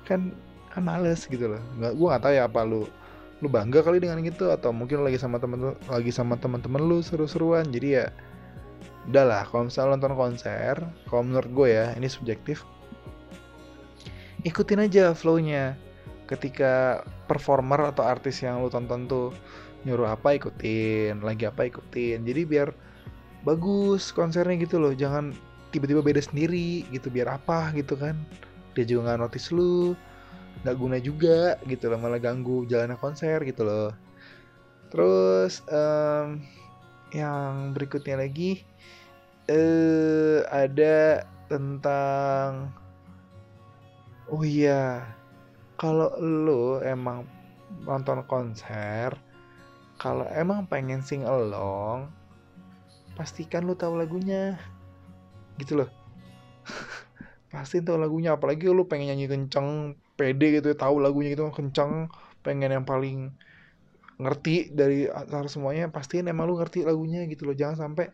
Kan 0.06 0.30
kan 0.70 0.82
males 0.86 1.26
gitu 1.26 1.50
loh. 1.50 1.60
Nggak 1.78 1.92
gua 1.98 2.06
nggak 2.14 2.22
tahu 2.22 2.32
ya 2.38 2.42
apa 2.46 2.60
lu 2.62 2.82
lu 3.42 3.50
bangga 3.50 3.82
kali 3.82 3.98
dengan 3.98 4.22
gitu 4.22 4.54
atau 4.54 4.70
mungkin 4.70 5.02
lagi 5.02 5.18
sama 5.18 5.42
temen 5.42 5.74
lagi 5.90 6.14
sama 6.14 6.38
teman-teman 6.38 6.78
lu 6.78 7.02
seru-seruan. 7.02 7.66
Jadi 7.74 7.98
ya 7.98 8.06
udahlah 9.10 9.42
kalau 9.50 9.66
misalnya 9.66 9.98
nonton 9.98 10.14
konser 10.14 10.78
kalau 11.10 11.22
menurut 11.26 11.50
gue 11.50 11.68
ya 11.74 11.86
ini 11.98 12.06
subjektif. 12.06 12.62
Ikutin 14.42 14.86
aja 14.86 15.14
flownya 15.14 15.78
ketika 16.32 17.04
performer 17.28 17.92
atau 17.92 18.02
artis 18.08 18.40
yang 18.40 18.64
lu 18.64 18.72
tonton 18.72 19.04
tuh 19.04 19.28
nyuruh 19.84 20.14
apa 20.14 20.38
ikutin 20.38 21.20
lagi 21.20 21.44
apa 21.44 21.68
ikutin. 21.68 22.24
Jadi 22.24 22.42
biar 22.48 22.68
bagus 23.44 24.14
konsernya 24.14 24.56
gitu 24.62 24.80
loh. 24.80 24.94
Jangan 24.96 25.34
tiba-tiba 25.74 26.00
beda 26.00 26.22
sendiri 26.22 26.86
gitu 26.90 27.12
biar 27.12 27.36
apa 27.36 27.74
gitu 27.76 27.98
kan. 27.98 28.16
Dia 28.72 28.84
juga 28.88 29.12
nggak 29.12 29.20
notice 29.28 29.48
lu 29.52 29.92
nggak 30.62 30.76
guna 30.78 30.96
juga 31.02 31.58
gitu 31.66 31.90
loh 31.90 31.98
malah 31.98 32.22
ganggu 32.22 32.64
jalannya 32.70 32.96
konser 32.96 33.42
gitu 33.44 33.66
loh. 33.66 33.90
Terus 34.92 35.64
um, 35.72 36.44
yang 37.12 37.76
berikutnya 37.76 38.20
lagi 38.20 38.64
uh, 39.50 40.44
ada 40.48 41.26
tentang 41.48 42.72
oh 44.32 44.40
iya 44.40 45.04
kalau 45.82 46.14
lo 46.22 46.78
emang 46.78 47.26
nonton 47.82 48.22
konser 48.30 49.10
kalau 49.98 50.22
emang 50.30 50.70
pengen 50.70 51.02
sing 51.02 51.26
along 51.26 52.06
pastikan 53.18 53.66
lo 53.68 53.76
tahu 53.76 53.98
lagunya. 53.98 54.56
Gitu 55.60 55.82
loh. 55.82 55.90
Pasti 57.52 57.84
tahu 57.84 58.00
lagunya 58.00 58.38
apalagi 58.38 58.70
lo 58.70 58.88
pengen 58.88 59.12
nyanyi 59.12 59.26
kenceng 59.28 59.98
pede 60.16 60.60
gitu 60.60 60.72
ya 60.72 60.76
tahu 60.78 61.02
lagunya 61.02 61.34
gitu 61.34 61.50
kenceng 61.50 62.08
pengen 62.46 62.72
yang 62.72 62.86
paling 62.86 63.34
ngerti 64.22 64.70
dari 64.70 65.08
antara 65.10 65.48
semuanya 65.48 65.88
pastiin 65.88 66.30
emang 66.30 66.46
lu 66.48 66.56
ngerti 66.62 66.86
lagunya 66.86 67.26
gitu 67.28 67.50
loh. 67.50 67.56
Jangan 67.58 67.90
sampai 67.90 68.06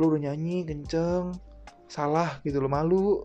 lu 0.00 0.10
udah 0.10 0.32
nyanyi 0.32 0.66
kenceng 0.66 1.36
salah 1.86 2.42
gitu 2.42 2.58
loh 2.58 2.72
malu. 2.72 3.22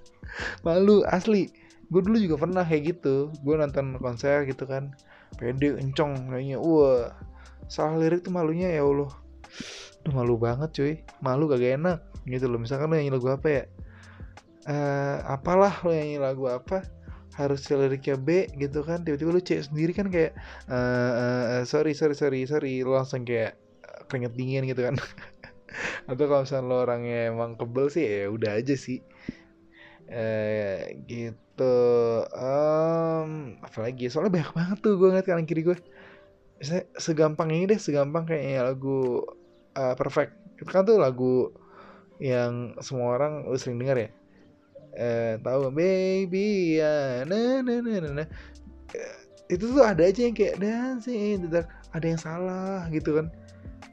Malu 0.64 1.02
asli 1.10 1.50
gue 1.90 2.00
dulu 2.06 2.16
juga 2.22 2.36
pernah 2.38 2.62
kayak 2.62 2.96
gitu. 2.96 3.34
Gue 3.42 3.54
nonton 3.58 3.98
konser 3.98 4.46
gitu 4.46 4.64
kan. 4.64 4.94
Pede 5.34 5.78
kenceng 5.78 6.30
kayaknya 6.30 6.58
wah 6.62 7.10
salah 7.66 7.98
lirik 7.98 8.22
tuh 8.22 8.32
malunya 8.34 8.70
ya 8.70 8.86
allah. 8.86 9.10
Duh 10.06 10.14
malu 10.14 10.38
banget 10.38 10.70
cuy. 10.72 10.94
Malu 11.20 11.50
gak 11.50 11.60
enak 11.60 11.98
gitu 12.30 12.46
loh. 12.46 12.62
Misalkan 12.62 12.94
lu 12.94 12.96
nyanyi 12.96 13.12
lagu 13.12 13.28
apa 13.28 13.48
ya? 13.50 13.64
Uh, 14.70 15.18
apalah 15.26 15.74
lo 15.82 15.90
nyanyi 15.90 16.22
lagu 16.22 16.46
apa? 16.46 16.86
Harus 17.34 17.66
liriknya 17.66 18.16
B 18.16 18.46
gitu 18.54 18.86
kan. 18.86 19.02
Tiba-tiba 19.02 19.30
lu 19.34 19.42
cek 19.42 19.70
sendiri 19.70 19.92
kan 19.92 20.08
kayak 20.08 20.38
uh, 20.70 21.12
uh, 21.58 21.62
sorry 21.66 21.92
sorry 21.92 22.14
sorry 22.14 22.46
sorry. 22.46 22.86
Lu 22.86 22.94
langsung 22.94 23.26
kayak 23.26 23.58
keringet 24.06 24.34
dingin 24.38 24.64
gitu 24.70 24.86
kan. 24.86 24.94
Atau 26.10 26.26
kalau 26.26 26.42
misalnya 26.42 26.66
lo 26.66 26.76
orangnya 26.82 27.30
emang 27.30 27.54
kebel 27.54 27.86
sih 27.90 28.02
ya 28.02 28.26
udah 28.26 28.58
aja 28.58 28.74
sih 28.74 28.98
eh 30.10 30.98
gitu 31.06 31.76
um, 32.34 33.54
apalagi? 33.62 34.10
Soalnya 34.10 34.42
banyak 34.42 34.52
banget 34.52 34.78
tuh 34.82 34.98
gue 34.98 35.08
ngeliat 35.14 35.26
kanan 35.26 35.46
kiri 35.46 35.62
gue 35.62 35.78
Misalnya 36.60 36.84
segampang 37.00 37.48
ini 37.54 37.64
deh 37.70 37.80
segampang 37.80 38.28
kayaknya 38.28 38.66
lagu 38.66 39.24
uh, 39.78 39.94
perfect. 39.96 40.36
Itu 40.60 40.68
kan 40.68 40.84
tuh 40.84 41.00
lagu 41.00 41.54
yang 42.20 42.76
semua 42.84 43.16
orang 43.16 43.48
sering 43.56 43.80
dengar 43.80 43.96
ya? 43.96 44.10
Eh, 44.90 45.38
tahu 45.40 45.70
baby 45.70 46.82
ya 46.82 47.22
nah 47.22 47.62
nah 47.62 47.78
nah 47.78 47.98
nah, 48.02 48.12
nah. 48.26 48.28
itu 49.46 49.70
tuh 49.70 49.86
ada 49.86 50.02
aja 50.02 50.26
yang 50.26 50.34
kayak 50.34 50.58
dancing 50.58 51.46
ada 51.94 52.06
yang 52.06 52.20
salah 52.20 52.90
gitu 52.90 53.16
kan. 53.16 53.30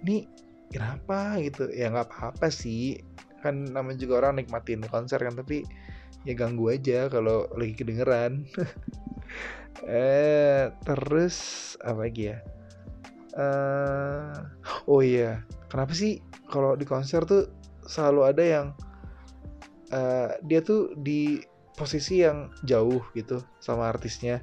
Ini 0.03 0.25
kenapa 0.73 1.37
gitu? 1.41 1.69
Ya 1.71 1.93
nggak 1.93 2.09
apa-apa 2.11 2.49
sih. 2.49 2.99
Kan 3.45 3.69
namanya 3.71 4.01
juga 4.01 4.25
orang 4.25 4.41
nikmatin 4.41 4.83
konser 4.89 5.21
kan 5.21 5.37
tapi 5.37 5.63
ya 6.27 6.35
ganggu 6.35 6.67
aja 6.67 7.07
kalau 7.07 7.47
lagi 7.55 7.73
kedengeran. 7.73 8.43
Eh 9.85 10.73
terus 10.83 11.37
apa 11.85 12.09
lagi 12.09 12.33
ya? 12.33 12.41
Uh, 13.37 14.33
oh 14.89 15.05
iya 15.05 15.45
kenapa 15.69 15.93
sih 15.93 16.17
kalau 16.49 16.73
di 16.73 16.81
konser 16.81 17.21
tuh 17.29 17.45
selalu 17.85 18.21
ada 18.25 18.41
yang 18.41 18.67
uh, 19.93 20.33
dia 20.49 20.65
tuh 20.65 20.97
di 20.97 21.45
posisi 21.77 22.25
yang 22.25 22.49
jauh 22.65 23.05
gitu 23.13 23.37
sama 23.61 23.93
artisnya. 23.93 24.41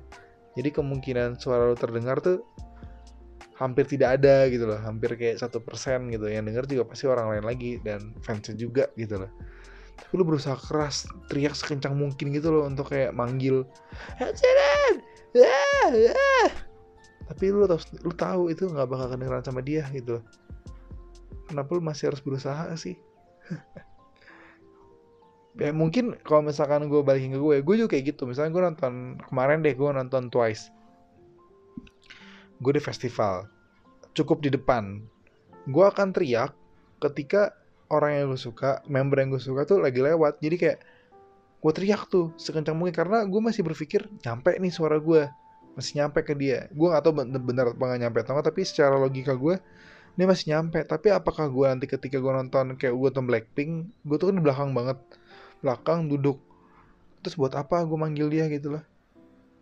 Jadi 0.54 0.70
kemungkinan 0.70 1.42
suara 1.42 1.66
lo 1.66 1.74
terdengar 1.74 2.22
tuh 2.22 2.46
hampir 3.58 3.90
tidak 3.90 4.22
ada 4.22 4.46
gitu 4.46 4.70
loh 4.70 4.78
hampir 4.78 5.18
kayak 5.18 5.42
satu 5.42 5.58
persen 5.58 6.14
gitu. 6.14 6.30
Yang 6.30 6.54
denger 6.54 6.64
juga 6.78 6.82
pasti 6.94 7.10
orang 7.10 7.34
lain 7.34 7.44
lagi 7.44 7.82
dan 7.82 8.14
fansnya 8.22 8.54
juga 8.54 8.86
gitu 8.94 9.18
loh 9.18 9.34
tapi 9.94 10.12
lu 10.18 10.24
berusaha 10.26 10.58
keras 10.58 11.06
teriak 11.30 11.54
sekencang 11.54 11.94
mungkin 11.94 12.34
gitu 12.34 12.50
loh 12.50 12.66
untuk 12.66 12.90
kayak 12.90 13.14
manggil 13.14 13.66
Hajaran 14.18 14.94
ah, 15.38 15.90
ah. 16.14 16.50
tapi 17.30 17.50
lu 17.50 17.66
tahu 17.66 17.80
lu 18.02 18.12
tahu 18.14 18.42
itu 18.50 18.66
nggak 18.66 18.86
bakal 18.90 19.06
kedengeran 19.14 19.44
sama 19.46 19.62
dia 19.62 19.86
gitu 19.94 20.22
kenapa 21.48 21.76
lu 21.76 21.82
masih 21.84 22.10
harus 22.12 22.22
berusaha 22.24 22.72
sih. 22.76 22.96
Ya 25.54 25.70
mungkin 25.70 26.18
kalau 26.26 26.42
misalkan 26.42 26.90
gue 26.90 26.98
balikin 27.06 27.30
ke 27.30 27.38
gue 27.38 27.62
gue 27.62 27.74
juga 27.78 27.94
kayak 27.94 28.10
gitu. 28.10 28.26
Misalnya 28.26 28.50
gue 28.50 28.62
nonton 28.74 28.94
kemarin 29.30 29.62
deh 29.62 29.70
gue 29.70 29.86
nonton 29.86 30.26
Twice. 30.26 30.74
Gue 32.58 32.74
di 32.74 32.82
festival 32.82 33.46
cukup 34.18 34.42
di 34.42 34.50
depan. 34.50 35.06
Gue 35.70 35.86
akan 35.86 36.10
teriak 36.10 36.58
ketika 36.98 37.54
orang 37.94 38.10
yang 38.18 38.26
gue 38.34 38.40
suka 38.40 38.82
member 38.90 39.22
yang 39.22 39.30
gue 39.30 39.42
suka 39.42 39.62
tuh 39.64 39.78
lagi 39.78 40.02
lewat. 40.02 40.42
Jadi 40.42 40.56
kayak 40.58 40.78
gue 41.62 41.72
teriak 41.72 42.10
tuh 42.10 42.34
sekencang 42.36 42.76
mungkin 42.76 42.92
karena 42.92 43.24
gue 43.24 43.40
masih 43.40 43.62
berpikir 43.64 44.04
nyampe 44.26 44.52
nih 44.58 44.72
suara 44.74 44.98
gue 44.98 45.30
masih 45.78 46.02
nyampe 46.02 46.20
ke 46.26 46.34
dia. 46.34 46.66
Gue 46.74 46.92
gak 46.92 47.02
tau 47.06 47.14
bener 47.16 47.72
apa 47.72 47.82
nggak 47.82 48.00
nyampe 48.02 48.18
atau 48.26 48.42
tapi 48.42 48.66
secara 48.66 48.98
logika 48.98 49.32
gue 49.38 49.56
ini 50.18 50.24
masih 50.26 50.52
nyampe. 50.52 50.82
Tapi 50.82 51.14
apakah 51.14 51.46
gue 51.48 51.66
nanti 51.70 51.86
ketika 51.86 52.18
gue 52.18 52.32
nonton 52.34 52.74
kayak 52.74 52.92
gue 52.92 53.08
nonton 53.14 53.26
Blackpink 53.30 53.70
gue 54.04 54.16
tuh 54.18 54.28
kan 54.30 54.34
di 54.36 54.42
belakang 54.42 54.70
banget. 54.74 54.98
Belakang 55.62 56.10
duduk. 56.10 56.42
Terus 57.24 57.38
buat 57.38 57.54
apa 57.56 57.86
gue 57.86 57.98
manggil 57.98 58.28
dia 58.28 58.50
gitu 58.50 58.74
lah 58.74 58.84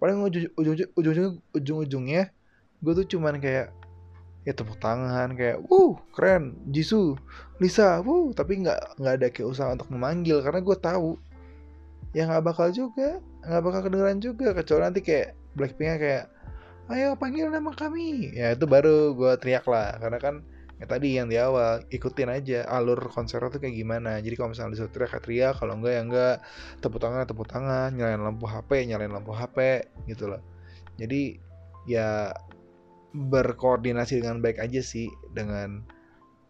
paling 0.03 0.19
ujung 0.19 0.51
ujung 0.59 0.75
ujung 0.99 1.39
ujung 1.55 1.79
ujungnya 1.87 2.35
gue 2.83 2.93
tuh 2.99 3.07
cuman 3.07 3.39
kayak 3.39 3.71
ya 4.43 4.53
tepuk 4.55 4.79
tangan 4.83 5.39
kayak 5.39 5.63
wuh 5.71 5.95
keren 6.11 6.59
Jisoo 6.71 7.15
Lisa 7.63 8.03
wuh. 8.03 8.35
Tapi 8.35 8.67
nggak 8.67 8.99
nggak 8.99 9.15
ada 9.23 9.29
kayak 9.31 9.49
usaha 9.49 9.71
untuk 9.71 9.89
memanggil 9.95 10.43
karena 10.43 10.59
gue 10.59 10.77
tahu. 10.79 11.11
Ya 12.13 12.27
nggak 12.29 12.45
bakal 12.45 12.69
juga 12.75 13.23
nggak 13.47 13.63
bakal 13.63 13.81
kedengeran 13.87 14.19
juga 14.19 14.55
kecuali 14.55 14.83
nanti 14.83 15.01
kayak 15.01 15.29
Blackpinknya 15.53 15.97
kayak 16.01 16.25
ayo 16.91 17.15
panggil 17.15 17.49
nama 17.49 17.71
kami. 17.73 18.35
Ya 18.35 18.53
itu 18.53 18.67
baru 18.67 19.15
gue 19.15 19.33
teriak 19.39 19.65
lah 19.71 19.97
karena 20.03 20.19
kan 20.19 20.35
ya 20.83 20.91
tadi 20.91 21.15
yang 21.15 21.31
di 21.31 21.39
awal 21.39 21.87
ikutin 21.95 22.27
aja 22.27 22.67
alur 22.67 22.99
konser 23.15 23.39
itu 23.47 23.63
kayak 23.63 23.77
gimana. 23.79 24.19
Jadi 24.19 24.35
kalau 24.35 24.51
misalnya 24.51 24.75
disuruh 24.75 24.93
teriak 24.93 25.23
teriak 25.23 25.55
kalau 25.57 25.79
enggak 25.79 25.93
ya 25.95 26.03
enggak 26.03 26.37
tepuk 26.83 27.01
tangan 27.01 27.23
tepuk 27.25 27.47
tangan 27.47 27.95
nyalain 27.95 28.19
lampu 28.19 28.51
HP 28.51 28.91
nyalain 28.91 29.13
lampu 29.15 29.31
HP 29.31 29.87
gitu 30.11 30.27
loh. 30.27 30.43
Jadi 30.99 31.39
ya 31.87 32.35
berkoordinasi 33.13 34.25
dengan 34.25 34.41
baik 34.41 34.57
aja 34.59 34.81
sih 34.81 35.13
dengan 35.37 35.85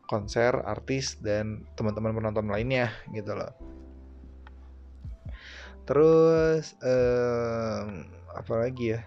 konser 0.07 0.55
artis 0.63 1.19
dan 1.19 1.67
teman-teman 1.75 2.15
penonton 2.15 2.47
lainnya 2.51 2.91
gitu 3.11 3.35
loh. 3.35 3.51
Terus 5.89 6.79
um, 6.83 8.07
apa 8.31 8.55
lagi 8.55 8.95
ya? 8.95 9.01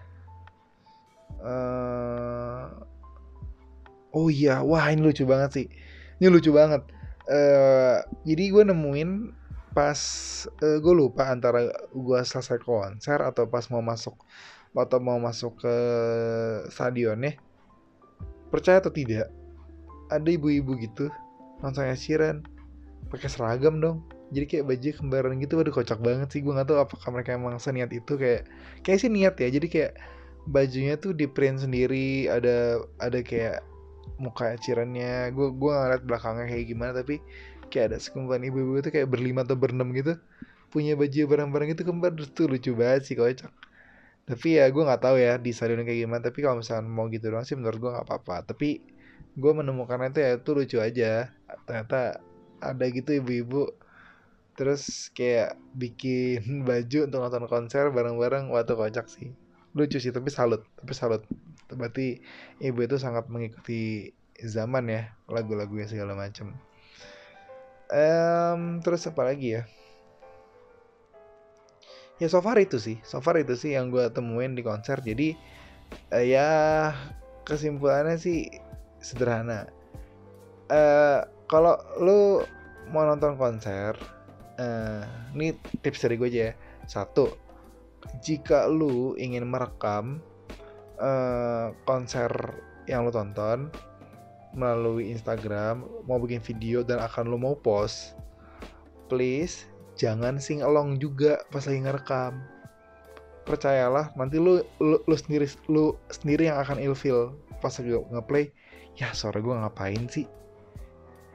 Uh, 1.40 2.72
oh 4.12 4.28
iya 4.32 4.60
wah 4.64 4.88
ini 4.92 5.00
lucu 5.00 5.24
banget 5.24 5.50
sih. 5.52 5.66
Ini 6.20 6.28
lucu 6.28 6.52
banget. 6.52 6.84
Uh, 7.26 8.04
jadi 8.28 8.52
gue 8.52 8.64
nemuin 8.70 9.32
pas 9.76 10.00
uh, 10.64 10.78
gue 10.80 10.94
lupa 10.96 11.28
antara 11.28 11.68
gue 11.92 12.20
selesai 12.24 12.60
konser 12.64 13.20
atau 13.20 13.44
pas 13.48 13.64
mau 13.68 13.84
masuk 13.84 14.16
atau 14.76 15.00
mau 15.00 15.16
masuk 15.16 15.64
ke 15.64 15.76
stadion 16.68 17.16
ya 17.24 17.32
percaya 18.50 18.78
atau 18.78 18.92
tidak 18.92 19.30
ada 20.10 20.28
ibu-ibu 20.30 20.78
gitu 20.78 21.10
nonton 21.62 21.88
Sheeran 21.96 22.44
pakai 23.10 23.30
seragam 23.30 23.78
dong. 23.78 24.02
Jadi 24.34 24.58
kayak 24.58 24.64
baju 24.66 24.88
kembaran 24.98 25.38
gitu 25.38 25.54
waduh 25.54 25.74
kocak 25.74 26.02
banget 26.02 26.28
sih. 26.34 26.40
Gue 26.42 26.52
nggak 26.54 26.66
tahu 26.66 26.78
apakah 26.82 27.08
mereka 27.14 27.38
emang 27.38 27.62
seniat 27.62 27.94
itu 27.94 28.18
kayak 28.18 28.50
kayak 28.82 28.98
sih 28.98 29.10
niat 29.10 29.38
ya. 29.38 29.48
Jadi 29.50 29.66
kayak 29.70 29.92
bajunya 30.50 30.94
tuh 30.98 31.14
di 31.14 31.26
print 31.30 31.62
sendiri 31.62 32.26
ada 32.30 32.82
ada 32.98 33.18
kayak 33.22 33.62
muka 34.18 34.54
Ed 34.54 34.62
Sheerannya 34.62 35.34
gue 35.34 35.48
gue 35.54 35.72
ngeliat 35.74 36.02
belakangnya 36.06 36.46
kayak 36.46 36.66
gimana 36.70 36.92
tapi 36.94 37.18
kayak 37.70 37.94
ada 37.94 37.98
sekumpulan 37.98 38.46
ibu-ibu 38.46 38.78
itu 38.78 38.90
kayak 38.94 39.10
berlima 39.10 39.42
atau 39.42 39.58
berenam 39.58 39.90
gitu 39.90 40.14
punya 40.70 40.94
baju 40.98 41.18
barang-barang 41.26 41.70
itu 41.78 41.82
kembar. 41.86 42.12
Tuh 42.34 42.46
lucu 42.50 42.74
banget 42.74 43.02
sih 43.06 43.14
kocak 43.14 43.50
tapi 44.26 44.58
ya 44.58 44.66
gue 44.74 44.82
nggak 44.82 45.02
tahu 45.02 45.16
ya 45.22 45.38
di 45.38 45.50
stadion 45.54 45.86
kayak 45.86 46.00
gimana. 46.06 46.22
Tapi 46.26 46.38
kalau 46.42 46.58
misalnya 46.60 46.84
mau 46.90 47.06
gitu 47.06 47.30
doang 47.30 47.46
sih 47.46 47.54
menurut 47.54 47.78
gue 47.78 47.90
nggak 47.94 48.06
apa-apa. 48.10 48.42
Tapi 48.50 48.82
gue 49.36 49.52
menemukan 49.54 50.02
itu 50.10 50.18
ya 50.22 50.30
itu 50.38 50.50
lucu 50.52 50.78
aja. 50.82 51.30
Ternyata 51.64 52.18
ada 52.58 52.84
gitu 52.90 53.10
ibu-ibu. 53.22 53.70
Terus 54.58 55.12
kayak 55.14 55.54
bikin 55.78 56.42
baju 56.68 56.98
untuk 57.06 57.18
nonton 57.22 57.44
konser 57.46 57.94
bareng-bareng. 57.94 58.50
Waktu 58.50 58.74
kocak 58.74 59.06
sih. 59.06 59.30
Lucu 59.78 60.02
sih 60.02 60.10
tapi 60.10 60.28
salut. 60.34 60.66
Tapi 60.74 60.92
salut. 60.92 61.22
Berarti 61.70 62.18
ibu 62.58 62.82
itu 62.82 62.98
sangat 62.98 63.30
mengikuti 63.30 64.10
zaman 64.42 64.90
ya 64.90 65.02
lagu-lagunya 65.30 65.88
segala 65.88 66.12
macam 66.12 66.52
um, 67.90 68.82
terus 68.82 69.06
apa 69.06 69.22
lagi 69.26 69.58
ya 69.58 69.62
ya 72.16 72.28
so 72.30 72.40
far 72.40 72.56
itu 72.60 72.80
sih. 72.80 72.96
So 73.04 73.20
far 73.20 73.36
itu 73.40 73.54
sih 73.56 73.76
yang 73.76 73.92
gue 73.92 74.08
temuin 74.12 74.56
di 74.56 74.62
konser. 74.64 75.00
Jadi 75.00 75.36
uh, 76.12 76.24
ya 76.24 76.48
kesimpulannya 77.44 78.16
sih 78.16 78.48
sederhana. 79.00 79.68
Uh, 80.66 81.22
kalau 81.46 81.78
lu 82.02 82.42
mau 82.90 83.06
nonton 83.06 83.38
konser 83.38 83.94
uh, 84.58 85.02
ini 85.36 85.54
tips 85.84 86.04
dari 86.04 86.16
gue 86.18 86.28
aja 86.32 86.40
ya. 86.50 86.54
Satu 86.86 87.34
jika 88.22 88.70
lu 88.70 89.18
ingin 89.18 89.46
merekam 89.46 90.22
uh, 91.02 91.74
konser 91.84 92.30
yang 92.86 93.04
lu 93.06 93.10
tonton 93.10 93.68
melalui 94.56 95.12
Instagram 95.12 95.84
mau 96.08 96.16
bikin 96.16 96.40
video 96.40 96.80
dan 96.80 97.02
akan 97.02 97.28
lu 97.28 97.36
mau 97.36 97.52
post 97.58 98.16
please 99.12 99.68
jangan 99.96 100.36
sing 100.36 100.60
along 100.60 101.00
juga 101.00 101.42
pas 101.48 101.64
lagi 101.64 101.80
ngerekam. 101.82 102.44
Percayalah 103.48 104.12
nanti 104.14 104.36
lu 104.36 104.60
lu, 104.78 105.00
lu 105.02 105.16
sendiri 105.16 105.48
lu 105.66 105.96
sendiri 106.12 106.52
yang 106.52 106.60
akan 106.60 106.78
ilfil. 106.78 107.34
Pas 107.58 107.72
lagi 107.72 107.96
ngeplay 107.96 108.52
ya 109.00 109.10
suara 109.16 109.40
gue 109.40 109.54
ngapain 109.56 110.04
sih? 110.12 110.28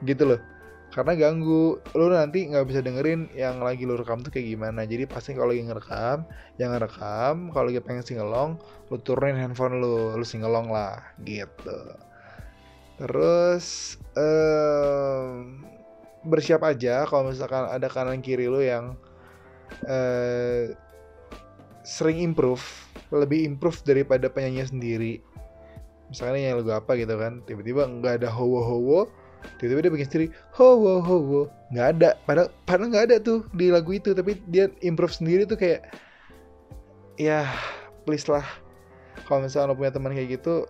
Gitu 0.06 0.22
loh. 0.22 0.40
Karena 0.92 1.16
ganggu. 1.16 1.80
Lu 1.96 2.06
nanti 2.12 2.46
nggak 2.46 2.68
bisa 2.68 2.80
dengerin 2.84 3.32
yang 3.32 3.64
lagi 3.64 3.88
lu 3.88 3.96
rekam 3.98 4.20
tuh 4.22 4.30
kayak 4.30 4.54
gimana. 4.54 4.86
Jadi 4.86 5.08
pasti 5.10 5.34
kalau 5.34 5.50
lagi 5.50 5.66
ngerekam 5.66 6.28
yang 6.60 6.70
ngerekam 6.76 7.50
kalau 7.50 7.66
lagi 7.72 7.80
pengen 7.82 8.04
singelong 8.06 8.60
lu 8.92 8.96
turunin 9.00 9.40
handphone 9.40 9.80
lu 9.80 10.14
lu 10.14 10.24
singelong 10.24 10.68
lah 10.68 11.00
gitu. 11.24 11.96
Terus 13.00 13.96
um, 14.14 15.64
bersiap 16.22 16.62
aja 16.62 17.02
kalau 17.10 17.30
misalkan 17.30 17.66
ada 17.66 17.90
kanan 17.90 18.22
kiri 18.22 18.46
lo 18.46 18.62
yang 18.62 18.94
uh, 19.86 20.70
sering 21.82 22.22
improve 22.22 22.62
lebih 23.10 23.42
improve 23.42 23.82
daripada 23.82 24.30
penyanyi 24.30 24.64
sendiri. 24.66 25.14
Misalnya 26.12 26.52
yang 26.52 26.60
lagu 26.62 26.72
apa 26.76 26.94
gitu 26.94 27.16
kan 27.16 27.42
tiba-tiba 27.48 27.88
nggak 27.88 28.22
ada 28.22 28.28
howo 28.28 28.60
howo 28.60 29.00
tiba-tiba 29.58 29.90
dia 29.90 29.92
bikin 29.98 30.06
sendiri 30.06 30.26
howo 30.54 31.02
howo 31.02 31.50
nggak 31.74 31.86
ada. 31.98 32.10
Padahal 32.28 32.48
padahal 32.68 32.88
nggak 32.94 33.04
ada 33.10 33.16
tuh 33.18 33.38
di 33.56 33.72
lagu 33.72 33.90
itu 33.96 34.14
tapi 34.14 34.38
dia 34.46 34.70
improve 34.84 35.12
sendiri 35.16 35.42
tuh 35.48 35.58
kayak 35.58 35.82
ya 37.18 37.48
please 38.06 38.28
lah. 38.30 38.44
Kalau 39.26 39.44
misalnya 39.44 39.72
lo 39.72 39.76
punya 39.76 39.92
teman 39.92 40.14
kayak 40.14 40.38
gitu 40.38 40.68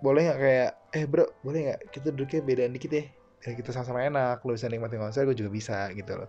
boleh 0.00 0.30
nggak 0.30 0.40
kayak 0.40 0.70
eh 0.94 1.04
bro 1.08 1.26
boleh 1.42 1.72
nggak? 1.72 1.80
Kita 1.90 2.14
duduknya 2.14 2.40
bedaan 2.44 2.72
dikit 2.76 2.92
ya 2.94 3.04
ya 3.46 3.54
kita 3.54 3.70
sama-sama 3.70 4.02
enak 4.02 4.42
lo 4.42 4.52
bisa 4.58 4.66
nikmatin 4.66 4.98
konser 4.98 5.22
gue 5.22 5.36
juga 5.38 5.50
bisa 5.54 5.88
gitu 5.94 6.18
loh. 6.18 6.28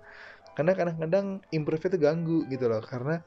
Karena 0.54 0.74
kadang-kadang 0.78 1.42
improve 1.50 1.84
itu 1.90 1.98
ganggu 1.98 2.40
gitu 2.50 2.66
loh. 2.70 2.82
Karena 2.82 3.22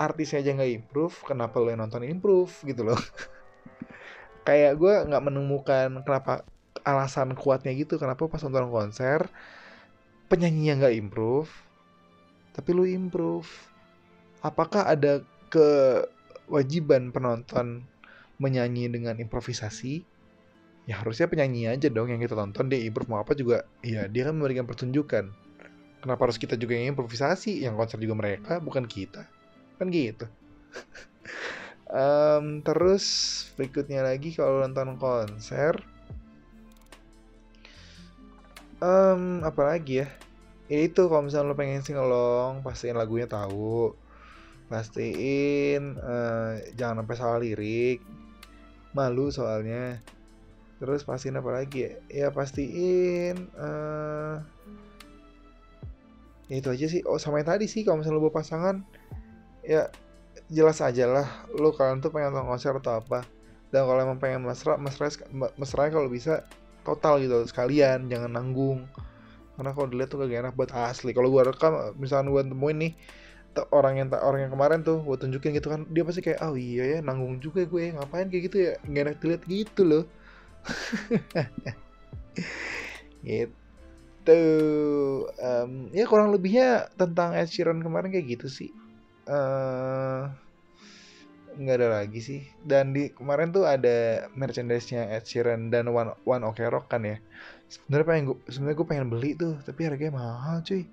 artisnya 0.00 0.40
aja 0.44 0.50
nggak 0.56 0.72
improve 0.72 1.16
kenapa 1.24 1.56
lo 1.60 1.68
yang 1.68 1.84
nonton 1.84 2.04
improve 2.08 2.52
gitu 2.64 2.82
loh. 2.84 2.98
Kayak 4.46 4.80
gue 4.80 4.94
nggak 5.12 5.22
menemukan 5.24 5.88
kenapa 6.00 6.48
alasan 6.86 7.34
kuatnya 7.34 7.72
gitu 7.74 7.98
kenapa 7.98 8.28
pas 8.30 8.38
nonton 8.46 8.70
konser 8.70 9.26
penyanyinya 10.30 10.86
nggak 10.86 10.96
improve 10.96 11.50
tapi 12.56 12.72
lo 12.72 12.88
improve. 12.88 13.48
Apakah 14.40 14.88
ada 14.88 15.20
kewajiban 15.52 17.12
penonton 17.12 17.84
menyanyi 18.40 18.88
dengan 18.88 19.20
improvisasi 19.20 20.08
ya 20.86 21.02
harusnya 21.02 21.26
penyanyi 21.26 21.66
aja 21.66 21.90
dong 21.90 22.14
yang 22.14 22.22
kita 22.22 22.38
tonton 22.38 22.70
dia 22.70 22.78
improve 22.86 23.10
mau 23.10 23.18
apa 23.18 23.34
juga 23.34 23.66
ya 23.82 24.06
dia 24.06 24.30
kan 24.30 24.34
memberikan 24.38 24.64
pertunjukan. 24.64 25.34
Kenapa 26.00 26.30
harus 26.30 26.38
kita 26.38 26.54
juga 26.54 26.78
yang 26.78 26.94
improvisasi? 26.94 27.66
Yang 27.66 27.74
konser 27.74 27.98
juga 27.98 28.14
mereka 28.14 28.62
bukan 28.62 28.86
kita. 28.86 29.26
Kan 29.76 29.90
gitu. 29.90 30.26
Um, 31.86 32.66
terus 32.66 33.06
berikutnya 33.54 34.02
lagi 34.02 34.34
kalau 34.34 34.58
nonton 34.58 34.98
konser. 34.98 35.78
Um, 38.82 39.46
apa 39.46 39.62
lagi 39.62 40.02
ya? 40.02 40.10
Ya 40.66 40.82
itu 40.82 41.06
kalau 41.06 41.30
misalnya 41.30 41.54
lo 41.54 41.56
pengen 41.56 41.86
singelong 41.86 42.66
pastiin 42.66 42.98
lagunya 42.98 43.30
tahu. 43.30 43.94
Pastiin 44.66 45.94
uh, 46.02 46.58
jangan 46.74 47.06
sampai 47.06 47.16
salah 47.16 47.38
lirik. 47.38 48.02
Malu 48.90 49.30
soalnya 49.30 50.02
terus 50.76 51.08
pastiin 51.08 51.40
apa 51.40 51.50
lagi 51.52 51.88
ya? 51.88 51.92
Ya 52.08 52.28
pastiin 52.28 53.48
uh, 53.56 54.40
ya 56.52 56.54
itu 56.60 56.68
aja 56.68 56.86
sih. 56.86 57.00
Oh 57.08 57.16
sama 57.16 57.40
yang 57.40 57.48
tadi 57.56 57.66
sih 57.66 57.82
kalau 57.82 58.00
misalnya 58.00 58.20
lo 58.20 58.28
bawa 58.28 58.40
pasangan 58.40 58.84
ya 59.64 59.88
jelas 60.52 60.78
aja 60.84 61.10
lah 61.10 61.26
lo 61.56 61.74
kalian 61.74 61.98
tuh 62.04 62.12
pengen 62.12 62.36
nonton 62.36 62.48
konser 62.52 62.76
atau 62.76 63.00
apa. 63.00 63.24
Dan 63.72 63.88
kalau 63.88 64.00
emang 64.00 64.20
pengen 64.20 64.44
mesra 64.46 64.78
mesra 64.78 65.10
mesra 65.58 65.90
kalau 65.90 66.06
bisa 66.12 66.46
total 66.86 67.18
gitu 67.18 67.42
sekalian 67.48 68.06
jangan 68.12 68.36
nanggung. 68.36 68.84
Karena 69.56 69.72
kalau 69.72 69.88
dilihat 69.88 70.12
tuh 70.12 70.20
gak 70.20 70.52
enak 70.52 70.54
buat 70.54 70.68
asli. 70.76 71.16
Kalau 71.16 71.32
gua 71.32 71.48
rekam 71.48 71.96
misalnya 71.96 72.28
gua 72.28 72.44
temuin 72.44 72.76
nih 72.76 72.92
orang 73.72 73.96
yang 73.96 74.12
orang 74.12 74.44
yang 74.44 74.52
kemarin 74.52 74.84
tuh 74.84 75.00
gue 75.00 75.16
tunjukin 75.16 75.56
gitu 75.56 75.72
kan 75.72 75.88
dia 75.88 76.04
pasti 76.04 76.20
kayak 76.20 76.44
oh 76.44 76.60
iya 76.60 76.84
ya 76.92 76.98
nanggung 77.00 77.40
juga 77.40 77.64
gue 77.64 77.88
ngapain 77.96 78.28
kayak 78.28 78.52
gitu 78.52 78.56
ya? 78.68 78.72
Nggak 78.84 79.02
enak 79.02 79.16
dilihat 79.24 79.42
gitu 79.48 79.82
loh 79.88 80.04
gitu. 83.26 84.42
Um, 85.38 85.90
ya 85.94 86.04
kurang 86.06 86.34
lebihnya 86.34 86.90
tentang 86.98 87.34
Ed 87.34 87.50
Sheeran 87.50 87.82
kemarin 87.82 88.10
kayak 88.10 88.38
gitu 88.38 88.46
sih. 88.50 88.70
Uh, 89.26 90.30
nggak 91.56 91.76
ada 91.82 91.88
lagi 92.02 92.20
sih. 92.22 92.40
Dan 92.62 92.94
di 92.94 93.10
kemarin 93.10 93.54
tuh 93.54 93.66
ada 93.66 94.28
merchandise-nya 94.34 95.10
Ed 95.14 95.26
Sheeran 95.26 95.70
dan 95.70 95.90
One 95.90 96.14
One 96.26 96.44
Ok 96.46 96.62
Rock 96.66 96.90
kan 96.90 97.06
ya. 97.06 97.18
Sebenarnya 97.66 98.06
pengen 98.06 98.24
gue 98.30 98.36
sebenarnya 98.50 98.76
gue 98.78 98.88
pengen 98.88 99.06
beli 99.10 99.30
tuh 99.34 99.54
tapi 99.62 99.80
harganya 99.86 100.18
mahal 100.18 100.62
cuy. 100.62 100.86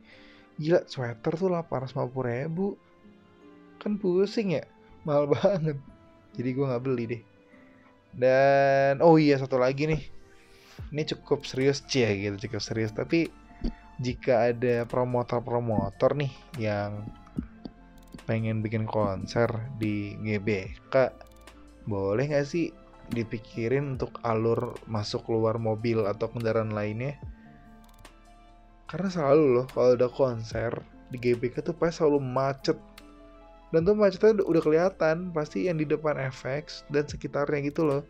Gila 0.61 0.85
sweater 0.85 1.33
tuh 1.33 1.49
850 1.49 2.29
ribu. 2.29 2.77
Kan 3.81 3.97
pusing 3.97 4.57
ya? 4.57 4.63
Mahal 5.05 5.29
banget. 5.33 5.77
Jadi 6.33 6.49
gue 6.49 6.65
nggak 6.65 6.85
beli 6.85 7.05
deh 7.09 7.32
dan 8.17 9.01
oh 9.01 9.17
iya 9.17 9.37
satu 9.37 9.57
lagi 9.57 9.89
nih. 9.89 10.01
Ini 10.93 11.03
cukup 11.09 11.45
serius 11.45 11.81
cie 11.85 12.09
gitu 12.29 12.49
cukup 12.49 12.61
serius. 12.61 12.93
Tapi 12.93 13.29
jika 14.01 14.53
ada 14.53 14.85
promotor-promotor 14.89 16.17
nih 16.17 16.33
yang 16.57 17.05
pengen 18.23 18.63
bikin 18.63 18.87
konser 18.87 19.49
di 19.77 20.15
GBK 20.23 21.11
boleh 21.83 22.31
nggak 22.31 22.47
sih 22.47 22.71
dipikirin 23.11 23.99
untuk 23.99 24.15
alur 24.23 24.79
masuk 24.87 25.27
keluar 25.27 25.59
mobil 25.59 26.07
atau 26.07 26.31
kendaraan 26.31 26.71
lainnya? 26.71 27.19
Karena 28.87 29.09
selalu 29.09 29.45
loh 29.59 29.65
kalau 29.73 29.97
ada 29.97 30.07
konser 30.07 30.71
di 31.09 31.17
GBK 31.17 31.65
tuh 31.65 31.75
pasti 31.77 32.01
selalu 32.01 32.21
macet 32.21 32.77
dan 33.73 33.89
tuh 33.89 33.97
macetnya 33.97 34.37
udah, 34.45 34.61
kelihatan 34.61 35.33
pasti 35.33 35.65
yang 35.65 35.81
di 35.81 35.89
depan 35.89 36.13
FX 36.29 36.85
dan 36.93 37.09
sekitarnya 37.09 37.73
gitu 37.73 37.81
loh. 37.81 38.05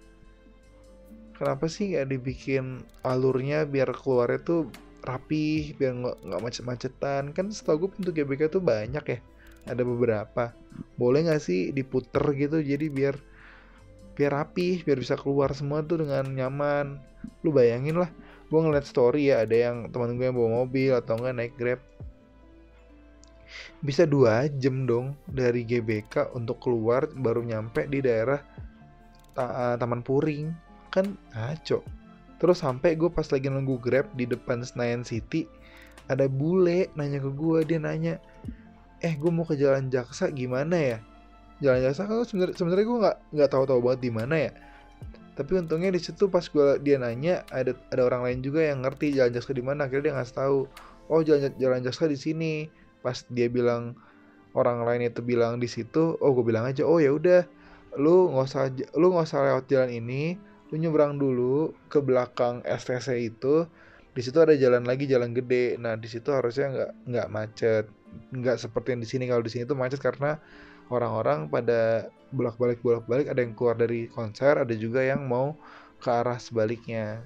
Kenapa 1.40 1.72
sih 1.72 1.96
nggak 1.96 2.12
dibikin 2.12 2.84
alurnya 3.08 3.64
biar 3.64 3.96
keluarnya 3.96 4.44
tuh 4.44 4.68
rapi 5.08 5.72
biar 5.80 6.04
nggak 6.04 6.42
macet-macetan? 6.44 7.32
Kan 7.32 7.48
setahu 7.48 7.88
gue 7.88 7.90
pintu 7.96 8.12
GBK 8.12 8.52
tuh 8.52 8.60
banyak 8.60 9.04
ya. 9.08 9.20
Ada 9.64 9.88
beberapa. 9.88 10.52
Boleh 11.00 11.32
nggak 11.32 11.40
sih 11.40 11.72
diputer 11.72 12.22
gitu? 12.36 12.60
Jadi 12.60 12.92
biar 12.92 13.16
biar 14.14 14.32
rapi 14.36 14.84
biar 14.84 15.00
bisa 15.00 15.16
keluar 15.16 15.56
semua 15.56 15.80
tuh 15.80 16.04
dengan 16.04 16.28
nyaman. 16.28 17.00
Lu 17.48 17.56
bayangin 17.56 18.04
lah 18.04 18.12
gue 18.54 18.62
ngeliat 18.62 18.86
story 18.86 19.34
ya 19.34 19.42
ada 19.42 19.56
yang 19.56 19.90
teman 19.90 20.14
gue 20.14 20.30
yang 20.30 20.38
bawa 20.38 20.62
mobil 20.62 20.94
atau 20.94 21.18
enggak 21.18 21.34
naik 21.34 21.54
grab 21.58 21.82
bisa 23.84 24.08
dua 24.08 24.48
jam 24.60 24.86
dong 24.88 25.18
dari 25.30 25.66
GBK 25.68 26.34
untuk 26.38 26.62
keluar 26.64 27.10
baru 27.14 27.44
nyampe 27.44 27.86
di 27.88 28.00
daerah 28.00 28.40
ta 29.34 29.76
Taman 29.78 30.06
Puring. 30.06 30.54
Kan 30.94 31.18
ngaco. 31.34 31.82
Terus 32.38 32.60
sampai 32.60 33.00
gue 33.00 33.08
pas 33.08 33.26
lagi 33.26 33.48
nunggu 33.48 33.80
grab 33.80 34.12
di 34.14 34.28
depan 34.28 34.62
Senayan 34.62 35.02
City 35.02 35.48
ada 36.12 36.28
bule 36.28 36.92
nanya 37.00 37.24
ke 37.24 37.32
gue 37.32 37.60
dia 37.64 37.80
nanya 37.80 38.20
eh 39.04 39.14
gue 39.16 39.32
mau 39.32 39.48
ke 39.48 39.56
Jalan 39.56 39.88
Jaksa 39.88 40.32
gimana 40.32 40.76
ya? 40.76 40.98
Jalan 41.60 41.80
Jaksa 41.88 42.08
kan 42.08 42.24
sebenarnya 42.28 42.56
sebenarnya 42.56 42.86
gue 42.88 42.98
nggak 43.04 43.18
nggak 43.36 43.50
tahu-tahu 43.52 43.80
banget 43.84 44.00
di 44.04 44.12
mana 44.12 44.36
ya. 44.36 44.52
Tapi 45.34 45.52
untungnya 45.58 45.90
di 45.90 46.00
situ 46.00 46.30
pas 46.30 46.46
gue 46.46 46.80
dia 46.84 47.00
nanya 47.00 47.48
ada 47.50 47.76
ada 47.92 48.02
orang 48.06 48.28
lain 48.28 48.40
juga 48.44 48.64
yang 48.64 48.84
ngerti 48.84 49.16
Jalan 49.16 49.32
Jaksa 49.36 49.52
di 49.56 49.64
mana. 49.64 49.88
Akhirnya 49.88 50.12
dia 50.12 50.14
ngasih 50.20 50.36
tahu 50.36 50.58
oh 51.12 51.22
Jalan 51.24 51.52
Jalan 51.60 51.82
Jaksa 51.84 52.08
di 52.08 52.18
sini 52.20 52.68
pas 53.04 53.22
dia 53.30 53.52
bilang 53.52 53.94
orang 54.56 54.88
lain 54.88 55.12
itu 55.12 55.20
bilang 55.20 55.60
di 55.60 55.68
situ 55.68 56.16
oh 56.18 56.32
gue 56.32 56.46
bilang 56.48 56.64
aja 56.64 56.88
oh 56.88 56.98
ya 57.04 57.12
udah 57.12 57.44
lu 58.00 58.32
nggak 58.34 58.48
usah 58.48 58.72
lu 58.98 59.14
nggak 59.14 59.28
usah 59.28 59.40
lewat 59.44 59.66
jalan 59.70 59.92
ini 59.92 60.40
lu 60.74 60.82
nyebrang 60.82 61.22
dulu 61.22 61.76
ke 61.92 62.02
belakang 62.02 62.66
STC 62.66 63.30
itu 63.30 63.70
di 64.14 64.22
situ 64.22 64.38
ada 64.38 64.54
jalan 64.54 64.86
lagi 64.86 65.10
jalan 65.10 65.34
gede. 65.34 65.76
Nah 65.82 65.98
di 65.98 66.06
situ 66.06 66.30
harusnya 66.30 66.70
nggak 66.70 66.92
nggak 67.10 67.28
macet. 67.34 67.86
Nggak 68.30 68.58
seperti 68.62 68.94
yang 68.94 69.02
di 69.02 69.10
sini. 69.10 69.26
Kalau 69.26 69.42
di 69.42 69.52
sini 69.52 69.66
tuh 69.66 69.74
macet 69.74 69.98
karena 69.98 70.38
orang-orang 70.94 71.50
pada 71.50 72.14
bolak-balik 72.30 72.80
bolak-balik. 72.86 73.26
Ada 73.34 73.42
yang 73.42 73.58
keluar 73.58 73.74
dari 73.74 74.06
konser 74.14 74.54
ada 74.62 74.74
juga 74.78 75.02
yang 75.02 75.26
mau 75.26 75.58
ke 75.98 76.10
arah 76.14 76.38
sebaliknya. 76.38 77.26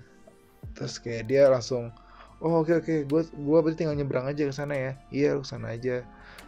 Terus 0.80 0.96
kayak 1.04 1.28
dia 1.28 1.52
langsung 1.52 1.92
oh 2.42 2.62
oke 2.62 2.70
okay, 2.70 2.76
oke. 2.78 2.86
Okay. 2.86 2.98
gue 3.06 3.22
gua 3.44 3.60
berarti 3.66 3.86
tinggal 3.86 3.98
nyebrang 3.98 4.26
aja 4.30 4.44
ke 4.46 4.54
sana 4.54 4.74
ya? 4.76 4.92
Iya 5.10 5.30
ke 5.42 5.46
sana 5.46 5.74
aja. 5.74 6.06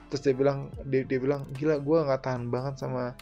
Terus 0.10 0.22
dia 0.26 0.34
bilang 0.34 0.74
dia, 0.90 1.02
dia 1.06 1.20
bilang 1.22 1.46
gila 1.54 1.78
gue 1.82 1.98
nggak 2.06 2.22
tahan 2.26 2.50
banget 2.50 2.82
sama 2.82 3.14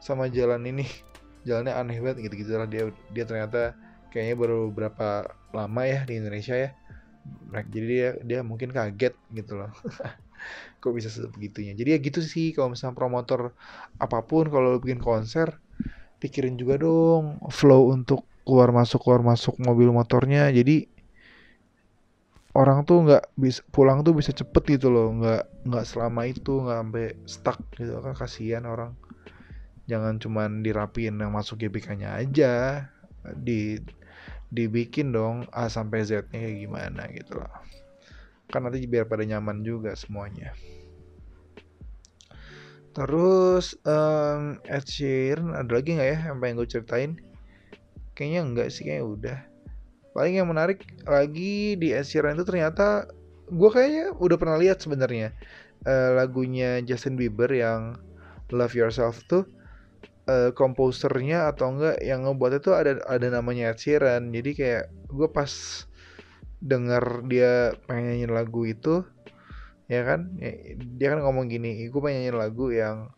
sama 0.00 0.28
jalan 0.28 0.64
ini. 0.68 0.86
Jalannya 1.48 1.72
aneh 1.72 1.98
banget 2.04 2.28
gitu 2.28 2.34
gitu 2.44 2.52
lah. 2.60 2.68
Dia 2.68 2.92
dia 3.12 3.24
ternyata 3.24 3.72
kayaknya 4.12 4.36
baru 4.36 4.68
berapa 4.68 5.30
lama 5.56 5.82
ya 5.88 6.04
di 6.04 6.20
Indonesia 6.20 6.56
ya? 6.56 6.70
Jadi 7.52 7.86
dia 7.86 8.08
dia 8.24 8.40
mungkin 8.44 8.72
kaget 8.72 9.16
gitu 9.32 9.56
loh. 9.56 9.72
Kok 10.80 10.92
bisa 10.96 11.12
sebegitunya? 11.12 11.76
Jadi 11.76 11.96
ya 11.96 11.98
gitu 12.00 12.20
sih 12.24 12.52
kalau 12.56 12.72
misalnya 12.72 12.96
promotor 12.96 13.52
apa 14.00 14.24
pun 14.24 14.48
kalau 14.48 14.80
bikin 14.80 15.00
konser 15.00 15.60
pikirin 16.20 16.60
juga 16.60 16.76
dong 16.76 17.40
flow 17.48 17.92
untuk 17.92 18.28
keluar 18.44 18.72
masuk 18.72 19.04
keluar 19.04 19.24
masuk 19.24 19.56
mobil 19.60 19.88
motornya. 19.92 20.48
Jadi 20.52 20.99
orang 22.54 22.82
tuh 22.82 23.06
nggak 23.06 23.24
bisa 23.38 23.62
pulang 23.70 24.02
tuh 24.02 24.10
bisa 24.16 24.34
cepet 24.34 24.78
gitu 24.78 24.90
loh 24.90 25.14
nggak 25.14 25.70
nggak 25.70 25.84
selama 25.86 26.26
itu 26.26 26.52
nggak 26.58 26.78
sampai 26.82 27.06
stuck 27.26 27.58
gitu. 27.78 27.94
Kan 28.02 28.14
kasihan 28.18 28.64
orang. 28.66 28.92
Jangan 29.86 30.22
cuman 30.22 30.62
dirapiin 30.62 31.18
yang 31.18 31.34
masuk 31.34 31.62
GBK-nya 31.66 32.18
aja. 32.18 32.86
Di 33.38 33.78
dibikin 34.50 35.14
dong 35.14 35.46
A 35.54 35.70
sampai 35.70 36.02
Z-nya 36.02 36.34
kayak 36.34 36.58
gimana 36.58 37.02
gitu 37.14 37.38
loh. 37.38 37.54
Kan 38.50 38.66
nanti 38.66 38.82
biar 38.90 39.06
pada 39.06 39.22
nyaman 39.22 39.62
juga 39.62 39.94
semuanya. 39.94 40.50
Terus 42.90 43.78
um, 43.86 44.58
Ed 44.66 44.90
Sheeran 44.90 45.54
ada 45.54 45.70
lagi 45.70 45.94
nggak 45.94 46.10
ya 46.10 46.18
yang 46.34 46.42
pengen 46.42 46.58
gue 46.58 46.66
ceritain? 46.66 47.12
Kayaknya 48.18 48.40
enggak 48.42 48.68
sih 48.74 48.82
kayaknya 48.82 49.06
udah 49.06 49.38
paling 50.10 50.42
yang 50.42 50.48
menarik 50.50 50.82
lagi 51.06 51.78
di 51.78 51.94
Ed 51.94 52.06
itu 52.06 52.44
ternyata 52.46 53.06
gue 53.50 53.70
kayaknya 53.70 54.14
udah 54.18 54.36
pernah 54.38 54.58
lihat 54.58 54.82
sebenarnya 54.82 55.34
uh, 55.86 56.18
lagunya 56.18 56.82
Justin 56.82 57.14
Bieber 57.14 57.50
yang 57.50 57.98
Love 58.50 58.74
Yourself 58.74 59.22
tuh 59.30 59.46
uh, 60.26 60.50
komposernya 60.54 61.50
atau 61.50 61.74
enggak 61.74 61.98
yang 62.02 62.26
ngebuat 62.26 62.62
itu 62.62 62.70
ada 62.74 62.98
ada 63.06 63.26
namanya 63.30 63.74
Ed 63.74 63.82
jadi 64.34 64.50
kayak 64.54 64.84
gue 65.10 65.28
pas 65.30 65.50
denger 66.60 67.24
dia 67.26 67.72
pengen 67.88 68.14
nyanyiin 68.14 68.32
lagu 68.36 68.68
itu 68.68 69.02
ya 69.90 70.06
kan? 70.06 70.30
Ya, 70.38 70.76
dia 70.76 71.08
kan 71.16 71.24
ngomong 71.24 71.48
gini 71.48 71.88
gue 71.88 72.00
pengen 72.00 72.22
nyanyiin 72.22 72.38
lagu 72.38 72.70
yang 72.70 73.10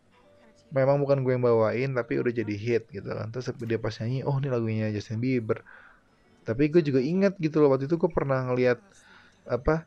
memang 0.72 1.02
bukan 1.04 1.20
gue 1.20 1.36
yang 1.36 1.44
bawain 1.44 1.92
tapi 1.92 2.16
udah 2.16 2.32
jadi 2.32 2.54
hit 2.54 2.88
gitu 2.88 3.10
kan. 3.10 3.28
Terus 3.34 3.52
dia 3.66 3.76
pas 3.76 3.92
nyanyi 4.00 4.24
oh 4.24 4.38
ini 4.38 4.48
lagunya 4.48 4.86
Justin 4.94 5.20
Bieber 5.20 5.60
tapi 6.42 6.68
gue 6.68 6.82
juga 6.82 7.00
ingat 7.02 7.38
gitu 7.38 7.62
loh 7.62 7.74
waktu 7.74 7.86
itu 7.86 7.96
gue 7.98 8.10
pernah 8.10 8.46
ngeliat 8.50 8.78
apa 9.46 9.86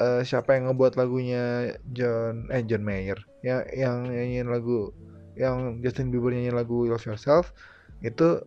uh, 0.00 0.20
siapa 0.24 0.56
yang 0.56 0.72
ngebuat 0.72 0.96
lagunya 0.96 1.76
John 1.92 2.48
eh 2.48 2.64
John 2.64 2.84
Mayer. 2.84 3.20
Ya 3.44 3.64
yang 3.72 4.08
nyanyiin 4.08 4.48
lagu 4.48 4.92
yang 5.38 5.80
Justin 5.80 6.12
Bieber 6.12 6.32
nyanyi 6.32 6.52
lagu 6.52 6.84
Love 6.84 7.04
Yourself 7.08 7.52
itu 8.04 8.42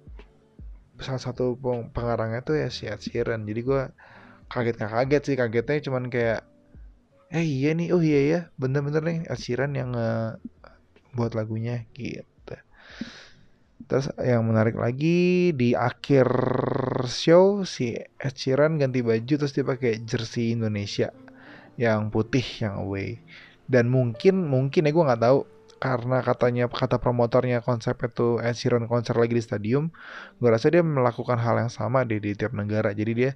salah 1.01 1.19
satu 1.19 1.59
pengarangnya 1.91 2.41
tuh 2.45 2.55
ya 2.59 2.67
si 2.71 2.89
Ed 2.89 3.01
Sheeran. 3.01 3.47
Jadi 3.47 3.61
gue 3.61 3.81
kaget 4.49 4.75
gak 4.77 4.91
kaget 4.93 5.23
sih 5.25 5.35
kagetnya 5.35 5.77
cuman 5.89 6.03
kayak 6.13 6.45
eh 7.33 7.41
iya 7.41 7.73
nih 7.73 7.89
oh 7.91 8.01
iya 8.01 8.21
ya 8.21 8.39
bener-bener 8.61 9.01
nih 9.01 9.17
Ed 9.25 9.39
Sheeran 9.41 9.73
yang 9.73 9.91
uh, 9.97 10.37
buat 11.17 11.33
lagunya 11.33 11.89
gitu 11.97 12.34
terus 13.85 14.09
yang 14.17 14.45
menarik 14.49 14.73
lagi 14.73 15.53
di 15.53 15.77
akhir 15.77 16.25
show 17.05 17.61
si 17.63 17.93
Ed 17.97 18.33
Sheeran 18.33 18.81
ganti 18.81 19.05
baju 19.05 19.33
terus 19.37 19.53
dia 19.53 19.61
pakai 19.61 20.01
jersey 20.01 20.57
Indonesia 20.57 21.13
yang 21.77 22.09
putih 22.09 22.43
yang 22.61 22.81
away. 22.87 23.21
Dan 23.65 23.89
mungkin 23.93 24.45
mungkin 24.47 24.87
ya 24.87 24.91
gue 24.93 25.05
nggak 25.05 25.23
tahu. 25.23 25.39
Karena 25.75 26.23
katanya 26.23 26.65
kata 26.71 26.97
promotornya 26.97 27.59
konsep 27.61 27.99
itu 28.01 28.41
Ed 28.41 28.57
Sheeran 28.57 28.89
konser 28.89 29.13
lagi 29.19 29.35
di 29.37 29.43
stadium 29.43 29.91
gue 30.39 30.49
rasa 30.49 30.71
dia 30.71 30.81
melakukan 30.81 31.37
hal 31.37 31.61
yang 31.61 31.69
sama 31.69 32.07
di, 32.07 32.17
di 32.17 32.33
tiap 32.33 32.55
negara. 32.55 32.95
Jadi 32.95 33.11
dia 33.13 33.31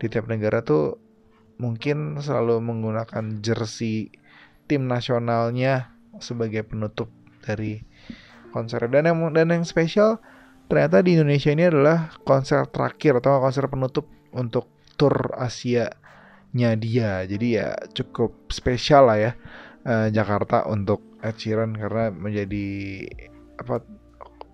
di 0.00 0.06
tiap 0.10 0.26
negara 0.26 0.64
tuh 0.64 0.98
mungkin 1.60 2.18
selalu 2.18 2.58
menggunakan 2.58 3.38
jersey 3.44 4.10
tim 4.66 4.88
nasionalnya 4.88 5.94
sebagai 6.18 6.66
penutup 6.66 7.12
dari 7.44 7.84
konser. 8.52 8.84
Dan 8.92 9.08
yang 9.08 9.18
dan 9.32 9.48
yang 9.50 9.64
spesial 9.64 10.20
ternyata 10.68 11.00
di 11.00 11.18
Indonesia 11.18 11.50
ini 11.50 11.68
adalah 11.68 12.12
konser 12.22 12.68
terakhir 12.68 13.24
atau 13.24 13.40
konser 13.40 13.66
penutup 13.66 14.06
untuk 14.36 14.68
tour 15.00 15.32
Asia 15.34 15.90
nya 16.52 16.76
dia. 16.76 17.24
Jadi 17.24 17.56
ya 17.56 17.72
cukup 17.96 18.52
spesial 18.52 19.08
lah 19.08 19.18
ya 19.18 19.32
uh, 19.88 20.08
Jakarta 20.12 20.68
untuk 20.68 21.00
Ed 21.24 21.40
Sheeran 21.40 21.74
karena 21.74 22.12
menjadi 22.12 22.68
apa 23.56 23.80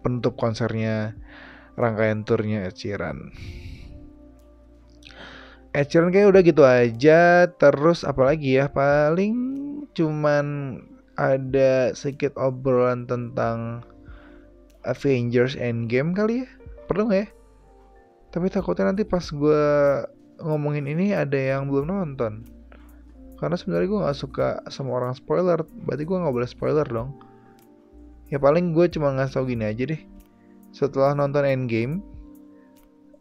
penutup 0.02 0.38
konsernya 0.38 1.18
rangkaian 1.74 2.22
turnya 2.22 2.66
Ed 2.66 2.78
Sheeran. 2.78 3.34
Ed 5.74 5.86
Sheeran 5.90 6.10
kayak 6.10 6.30
udah 6.32 6.42
gitu 6.42 6.62
aja. 6.64 7.50
Terus 7.50 8.02
apalagi 8.06 8.58
ya? 8.58 8.70
Paling 8.70 9.34
cuman 9.94 10.46
ada 11.18 11.92
sedikit 11.98 12.38
obrolan 12.38 13.04
tentang 13.10 13.82
Avengers 14.86 15.58
Endgame 15.58 16.14
kali 16.14 16.46
ya? 16.46 16.48
Perlu 16.86 17.10
nggak 17.10 17.20
ya? 17.20 17.28
Tapi 18.30 18.46
takutnya 18.48 18.94
nanti 18.94 19.02
pas 19.02 19.26
gue 19.26 19.64
ngomongin 20.38 20.86
ini 20.86 21.12
ada 21.12 21.34
yang 21.34 21.66
belum 21.66 21.90
nonton. 21.90 22.46
Karena 23.42 23.58
sebenarnya 23.58 23.90
gue 23.90 24.00
nggak 24.06 24.18
suka 24.18 24.48
sama 24.70 25.02
orang 25.02 25.12
spoiler. 25.18 25.58
Berarti 25.84 26.06
gue 26.06 26.16
nggak 26.16 26.34
boleh 26.34 26.48
spoiler 26.48 26.86
dong. 26.86 27.18
Ya 28.30 28.38
paling 28.38 28.70
gue 28.70 28.86
cuma 28.86 29.10
ngasih 29.18 29.42
tau 29.42 29.44
gini 29.44 29.66
aja 29.66 29.90
deh. 29.90 30.00
Setelah 30.70 31.18
nonton 31.18 31.42
Endgame 31.42 32.00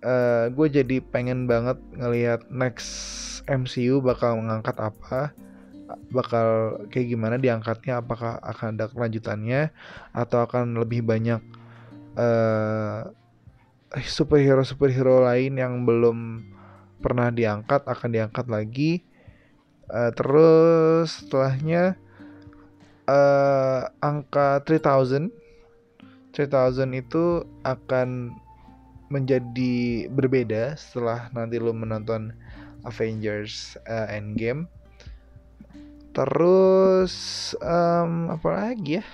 uh, 0.05 0.53
gue 0.53 0.67
jadi 0.69 1.01
pengen 1.01 1.49
banget 1.49 1.79
ngelihat 1.97 2.45
next 2.53 3.41
MCU 3.47 4.03
bakal 4.03 4.38
mengangkat 4.38 4.75
apa 4.77 5.31
bakal 6.12 6.80
kayak 6.91 7.08
gimana 7.15 7.36
diangkatnya 7.39 8.04
apakah 8.04 8.39
akan 8.43 8.76
ada 8.76 8.86
kelanjutannya? 8.91 9.71
Atau 10.12 10.43
akan 10.43 10.80
lebih 10.80 11.04
banyak 11.04 11.39
uh, 12.19 13.08
superhero 14.04 14.63
superhero 14.67 15.23
lain 15.23 15.56
yang 15.56 15.88
belum 15.88 16.43
pernah 17.00 17.32
diangkat 17.32 17.88
akan 17.88 18.10
diangkat 18.12 18.45
lagi? 18.52 18.91
Uh, 19.88 20.12
terus 20.12 21.23
setelahnya 21.23 21.95
uh, 23.08 23.88
angka 24.04 24.60
3000 24.67 25.32
3000 26.36 27.02
itu 27.02 27.47
akan 27.63 28.36
menjadi 29.08 30.06
berbeda 30.12 30.76
setelah 30.76 31.32
nanti 31.32 31.58
lo 31.58 31.71
menonton 31.71 32.36
Avengers 32.84 33.80
uh, 33.88 34.12
Endgame 34.12 34.67
terus 36.17 37.13
um, 37.62 38.34
apa 38.34 38.49
lagi 38.49 38.97
ya? 38.97 39.06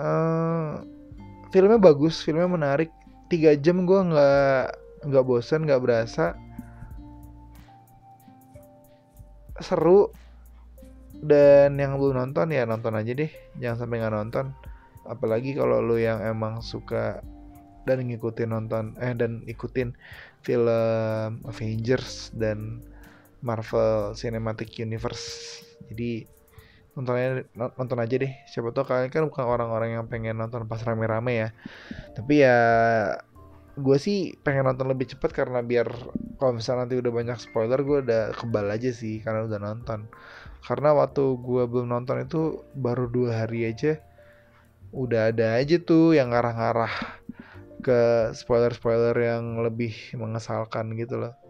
Uh, 0.00 0.80
filmnya 1.52 1.76
bagus 1.76 2.24
filmnya 2.24 2.48
menarik. 2.48 2.88
Tiga 3.28 3.52
jam 3.60 3.84
gue 3.84 4.00
nggak 4.00 4.64
nggak 5.04 5.24
bosan 5.28 5.68
nggak 5.68 5.84
berasa. 5.84 6.32
Seru. 9.60 10.08
Dan 11.22 11.78
yang 11.78 12.00
belum 12.00 12.18
nonton 12.18 12.50
ya 12.50 12.64
nonton 12.64 12.96
aja 12.96 13.12
deh. 13.12 13.28
Jangan 13.60 13.84
sampai 13.84 14.00
nggak 14.00 14.16
nonton. 14.16 14.46
Apalagi 15.04 15.52
kalau 15.52 15.84
lu 15.84 16.00
yang 16.00 16.24
emang 16.24 16.64
suka 16.64 17.20
dan 17.84 18.06
ngikutin 18.06 18.50
nonton 18.50 18.94
eh 19.02 19.10
dan 19.14 19.42
ikutin 19.50 19.90
film 20.46 21.42
Avengers 21.46 22.30
dan 22.34 22.82
Marvel 23.42 24.14
Cinematic 24.14 24.70
Universe. 24.78 25.60
Jadi 25.90 26.24
nonton 26.94 27.14
aja, 27.18 27.28
nonton 27.54 27.98
aja 27.98 28.14
deh. 28.16 28.32
Siapa 28.48 28.70
tau 28.70 28.86
kalian 28.86 29.10
kan 29.10 29.26
bukan 29.26 29.44
orang-orang 29.44 29.98
yang 29.98 30.06
pengen 30.06 30.38
nonton 30.38 30.64
pas 30.70 30.80
rame-rame 30.80 31.32
ya. 31.34 31.48
Tapi 32.14 32.46
ya 32.46 32.58
gue 33.72 33.96
sih 33.98 34.38
pengen 34.40 34.68
nonton 34.68 34.86
lebih 34.88 35.16
cepat 35.16 35.32
karena 35.34 35.64
biar 35.64 35.88
kalau 36.36 36.52
misalnya 36.56 36.86
nanti 36.86 37.00
udah 37.00 37.12
banyak 37.12 37.38
spoiler 37.40 37.80
gue 37.82 37.98
udah 38.04 38.22
kebal 38.36 38.68
aja 38.70 38.90
sih 38.94 39.20
karena 39.20 39.44
udah 39.44 39.60
nonton. 39.60 40.06
Karena 40.62 40.94
waktu 40.94 41.22
gue 41.42 41.66
belum 41.66 41.90
nonton 41.90 42.22
itu 42.22 42.62
baru 42.78 43.10
dua 43.10 43.44
hari 43.44 43.66
aja 43.66 43.98
udah 44.92 45.32
ada 45.32 45.56
aja 45.56 45.80
tuh 45.80 46.12
yang 46.12 46.36
ngarah-ngarah 46.36 46.92
ke 47.80 48.30
spoiler-spoiler 48.36 49.16
yang 49.16 49.58
lebih 49.64 49.96
mengesalkan 50.14 50.92
gitu 51.00 51.16
loh 51.16 51.41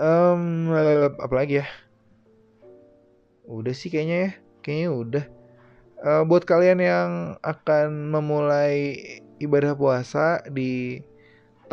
um, 0.00 0.72
apa 1.16 1.34
lagi 1.34 1.64
ya? 1.64 1.66
Udah 3.48 3.74
sih 3.76 3.88
kayaknya 3.88 4.16
ya. 4.16 4.30
Kayaknya 4.62 4.88
udah. 4.92 5.24
Uh, 5.96 6.22
buat 6.28 6.44
kalian 6.44 6.78
yang 6.84 7.10
akan 7.40 8.12
memulai 8.12 9.00
ibadah 9.40 9.72
puasa 9.72 10.44
di 10.52 11.00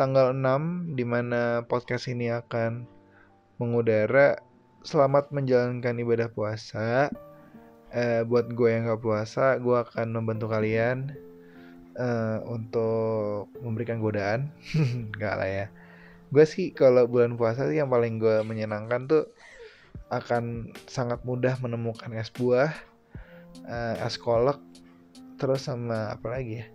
tanggal 0.00 0.32
6 0.32 0.96
di 0.96 1.04
mana 1.04 1.62
podcast 1.68 2.08
ini 2.08 2.32
akan 2.32 2.88
mengudara 3.60 4.40
selamat 4.82 5.30
menjalankan 5.30 6.00
ibadah 6.00 6.28
puasa. 6.32 7.12
Uh, 7.94 8.26
buat 8.26 8.50
gue 8.50 8.68
yang 8.74 8.90
gak 8.90 9.06
puasa 9.06 9.54
gue 9.62 9.76
akan 9.76 10.18
membantu 10.18 10.50
kalian 10.50 11.14
uh, 12.00 12.42
untuk 12.48 13.52
memberikan 13.60 14.00
godaan. 14.00 14.50
Nggak 15.14 15.34
lah 15.36 15.50
ya 15.50 15.66
gue 16.34 16.42
sih 16.42 16.74
kalau 16.74 17.06
bulan 17.06 17.38
puasa 17.38 17.70
sih 17.70 17.78
yang 17.78 17.86
paling 17.86 18.18
gue 18.18 18.42
menyenangkan 18.42 19.06
tuh 19.06 19.30
akan 20.10 20.74
sangat 20.90 21.22
mudah 21.22 21.54
menemukan 21.62 22.10
es 22.18 22.28
buah 22.34 22.74
uh, 23.70 23.94
es 24.02 24.18
kolak 24.18 24.58
terus 25.38 25.70
sama 25.70 26.10
apa 26.10 26.26
lagi 26.34 26.62
ya? 26.62 26.66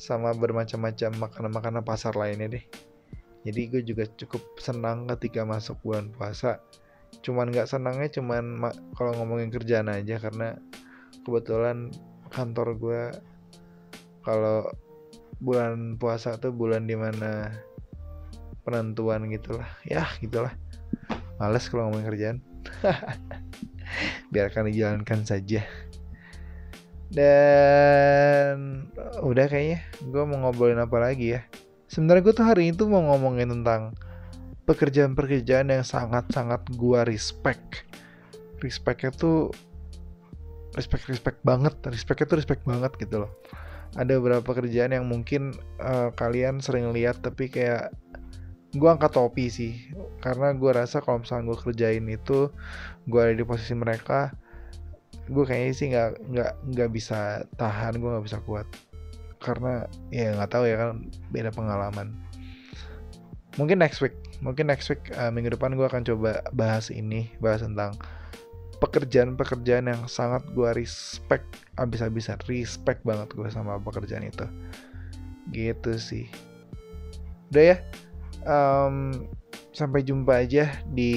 Sama 0.00 0.32
bermacam-macam 0.32 1.28
makanan-makanan 1.28 1.84
pasar 1.84 2.16
lainnya 2.16 2.58
deh. 2.58 2.64
Jadi 3.44 3.60
gue 3.68 3.82
juga 3.84 4.08
cukup 4.16 4.40
senang 4.56 5.04
ketika 5.14 5.44
masuk 5.44 5.76
bulan 5.84 6.08
puasa. 6.14 6.58
Cuman 7.20 7.52
nggak 7.52 7.68
senangnya 7.68 8.08
cuman 8.08 8.72
kalau 8.96 9.12
ngomongin 9.20 9.52
kerjaan 9.52 9.92
aja 9.92 10.16
karena 10.16 10.56
kebetulan 11.22 11.92
kantor 12.32 12.74
gue 12.80 13.02
kalau 14.24 14.64
bulan 15.42 16.00
puasa 16.00 16.38
tuh 16.38 16.54
bulan 16.54 16.86
di 16.86 16.96
mana 16.96 17.50
penentuan 18.62 19.26
gitulah. 19.30 19.68
Ya 19.86 20.06
gitulah. 20.18 20.54
Males 21.38 21.66
kalau 21.68 21.90
ngomongin 21.90 22.06
kerjaan. 22.06 22.38
Biarkan 24.32 24.70
dijalankan 24.70 25.26
saja. 25.26 25.66
Dan 27.12 28.88
udah 29.20 29.46
kayaknya 29.50 29.84
gue 30.00 30.22
mau 30.24 30.48
ngobrolin 30.48 30.80
apa 30.80 30.96
lagi 30.96 31.36
ya. 31.36 31.44
Sebenarnya 31.92 32.24
gue 32.24 32.34
tuh 32.34 32.46
hari 32.48 32.72
itu 32.72 32.88
mau 32.88 33.04
ngomongin 33.04 33.52
tentang 33.52 33.92
pekerjaan-pekerjaan 34.64 35.68
yang 35.68 35.84
sangat-sangat 35.84 36.64
gue 36.72 37.00
respect. 37.04 37.84
Respectnya 38.64 39.12
tuh 39.12 39.52
respect 40.72 41.04
respect 41.12 41.38
banget. 41.44 41.76
Respectnya 41.84 42.32
tuh 42.32 42.38
respect 42.40 42.62
banget 42.64 42.96
gitu 42.96 43.28
loh. 43.28 43.32
Ada 43.92 44.16
beberapa 44.16 44.56
kerjaan 44.56 44.96
yang 44.96 45.04
mungkin 45.04 45.52
uh, 45.84 46.08
kalian 46.16 46.64
sering 46.64 46.96
lihat 46.96 47.20
tapi 47.20 47.52
kayak 47.52 47.92
gue 48.72 48.88
angkat 48.88 49.12
topi 49.12 49.52
sih 49.52 49.72
karena 50.24 50.56
gue 50.56 50.70
rasa 50.72 51.04
kalau 51.04 51.20
misalnya 51.20 51.52
gue 51.52 51.58
kerjain 51.60 52.06
itu 52.08 52.48
gue 53.04 53.20
ada 53.20 53.34
di 53.36 53.44
posisi 53.44 53.76
mereka 53.76 54.32
gue 55.30 55.44
kayaknya 55.46 55.74
sih 55.74 55.86
nggak 55.94 56.10
nggak 56.34 56.52
nggak 56.74 56.90
bisa 56.90 57.46
tahan 57.54 57.98
gue 57.98 58.10
nggak 58.10 58.26
bisa 58.26 58.38
kuat. 58.42 58.66
Karena 59.38 59.86
ya 60.10 60.34
nggak 60.34 60.50
tahu 60.50 60.64
ya 60.66 60.76
kan 60.78 61.06
beda 61.30 61.50
pengalaman. 61.54 62.14
Mungkin 63.60 63.78
next 63.78 64.02
week 64.02 64.16
mungkin 64.42 64.66
next 64.66 64.90
week 64.90 65.12
uh, 65.14 65.30
minggu 65.30 65.54
depan 65.54 65.78
gue 65.78 65.86
akan 65.86 66.02
coba 66.02 66.42
bahas 66.50 66.90
ini 66.90 67.30
bahas 67.38 67.62
tentang 67.62 67.94
pekerjaan-pekerjaan 68.82 69.86
yang 69.86 70.02
sangat 70.10 70.42
gue 70.58 70.66
respect 70.74 71.46
abis-abisan 71.78 72.42
respect 72.50 73.06
banget 73.06 73.30
gue 73.30 73.46
sama 73.46 73.78
pekerjaan 73.78 74.26
itu. 74.26 74.46
Gitu 75.54 75.92
sih. 76.02 76.26
Udah 77.54 77.64
ya 77.74 77.76
um, 78.46 79.26
sampai 79.72 80.06
jumpa 80.06 80.44
aja 80.44 80.70
di 80.88 81.12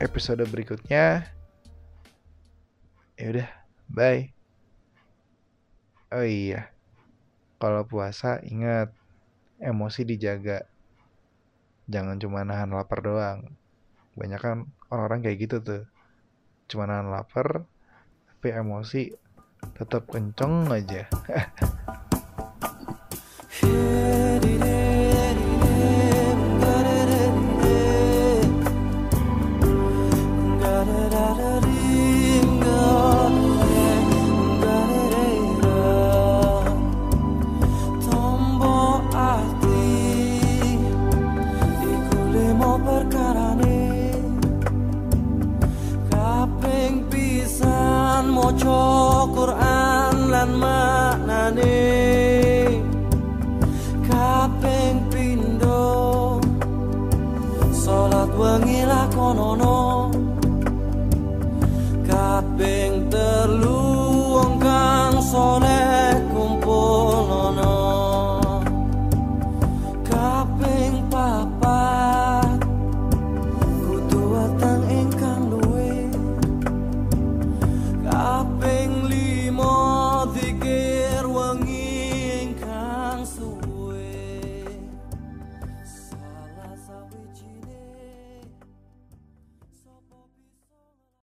episode 0.00 0.44
berikutnya. 0.48 1.28
Ya 3.14 3.26
udah 3.30 3.48
bye. 3.90 4.30
Oh 6.14 6.22
iya 6.22 6.74
kalau 7.64 7.88
puasa 7.88 8.44
ingat 8.44 8.92
emosi 9.62 10.04
dijaga. 10.04 10.68
Jangan 11.88 12.20
cuma 12.20 12.44
nahan 12.44 12.72
lapar 12.72 13.00
doang. 13.00 13.56
Banyak 14.16 14.40
kan 14.40 14.66
orang-orang 14.92 15.22
kayak 15.24 15.38
gitu 15.48 15.56
tuh. 15.64 15.82
Cuma 16.68 16.84
nahan 16.84 17.08
lapar 17.08 17.64
tapi 18.28 18.52
emosi 18.52 19.16
tetap 19.72 20.12
kenceng 20.12 20.68
aja. 20.68 21.08
maca 21.08 21.48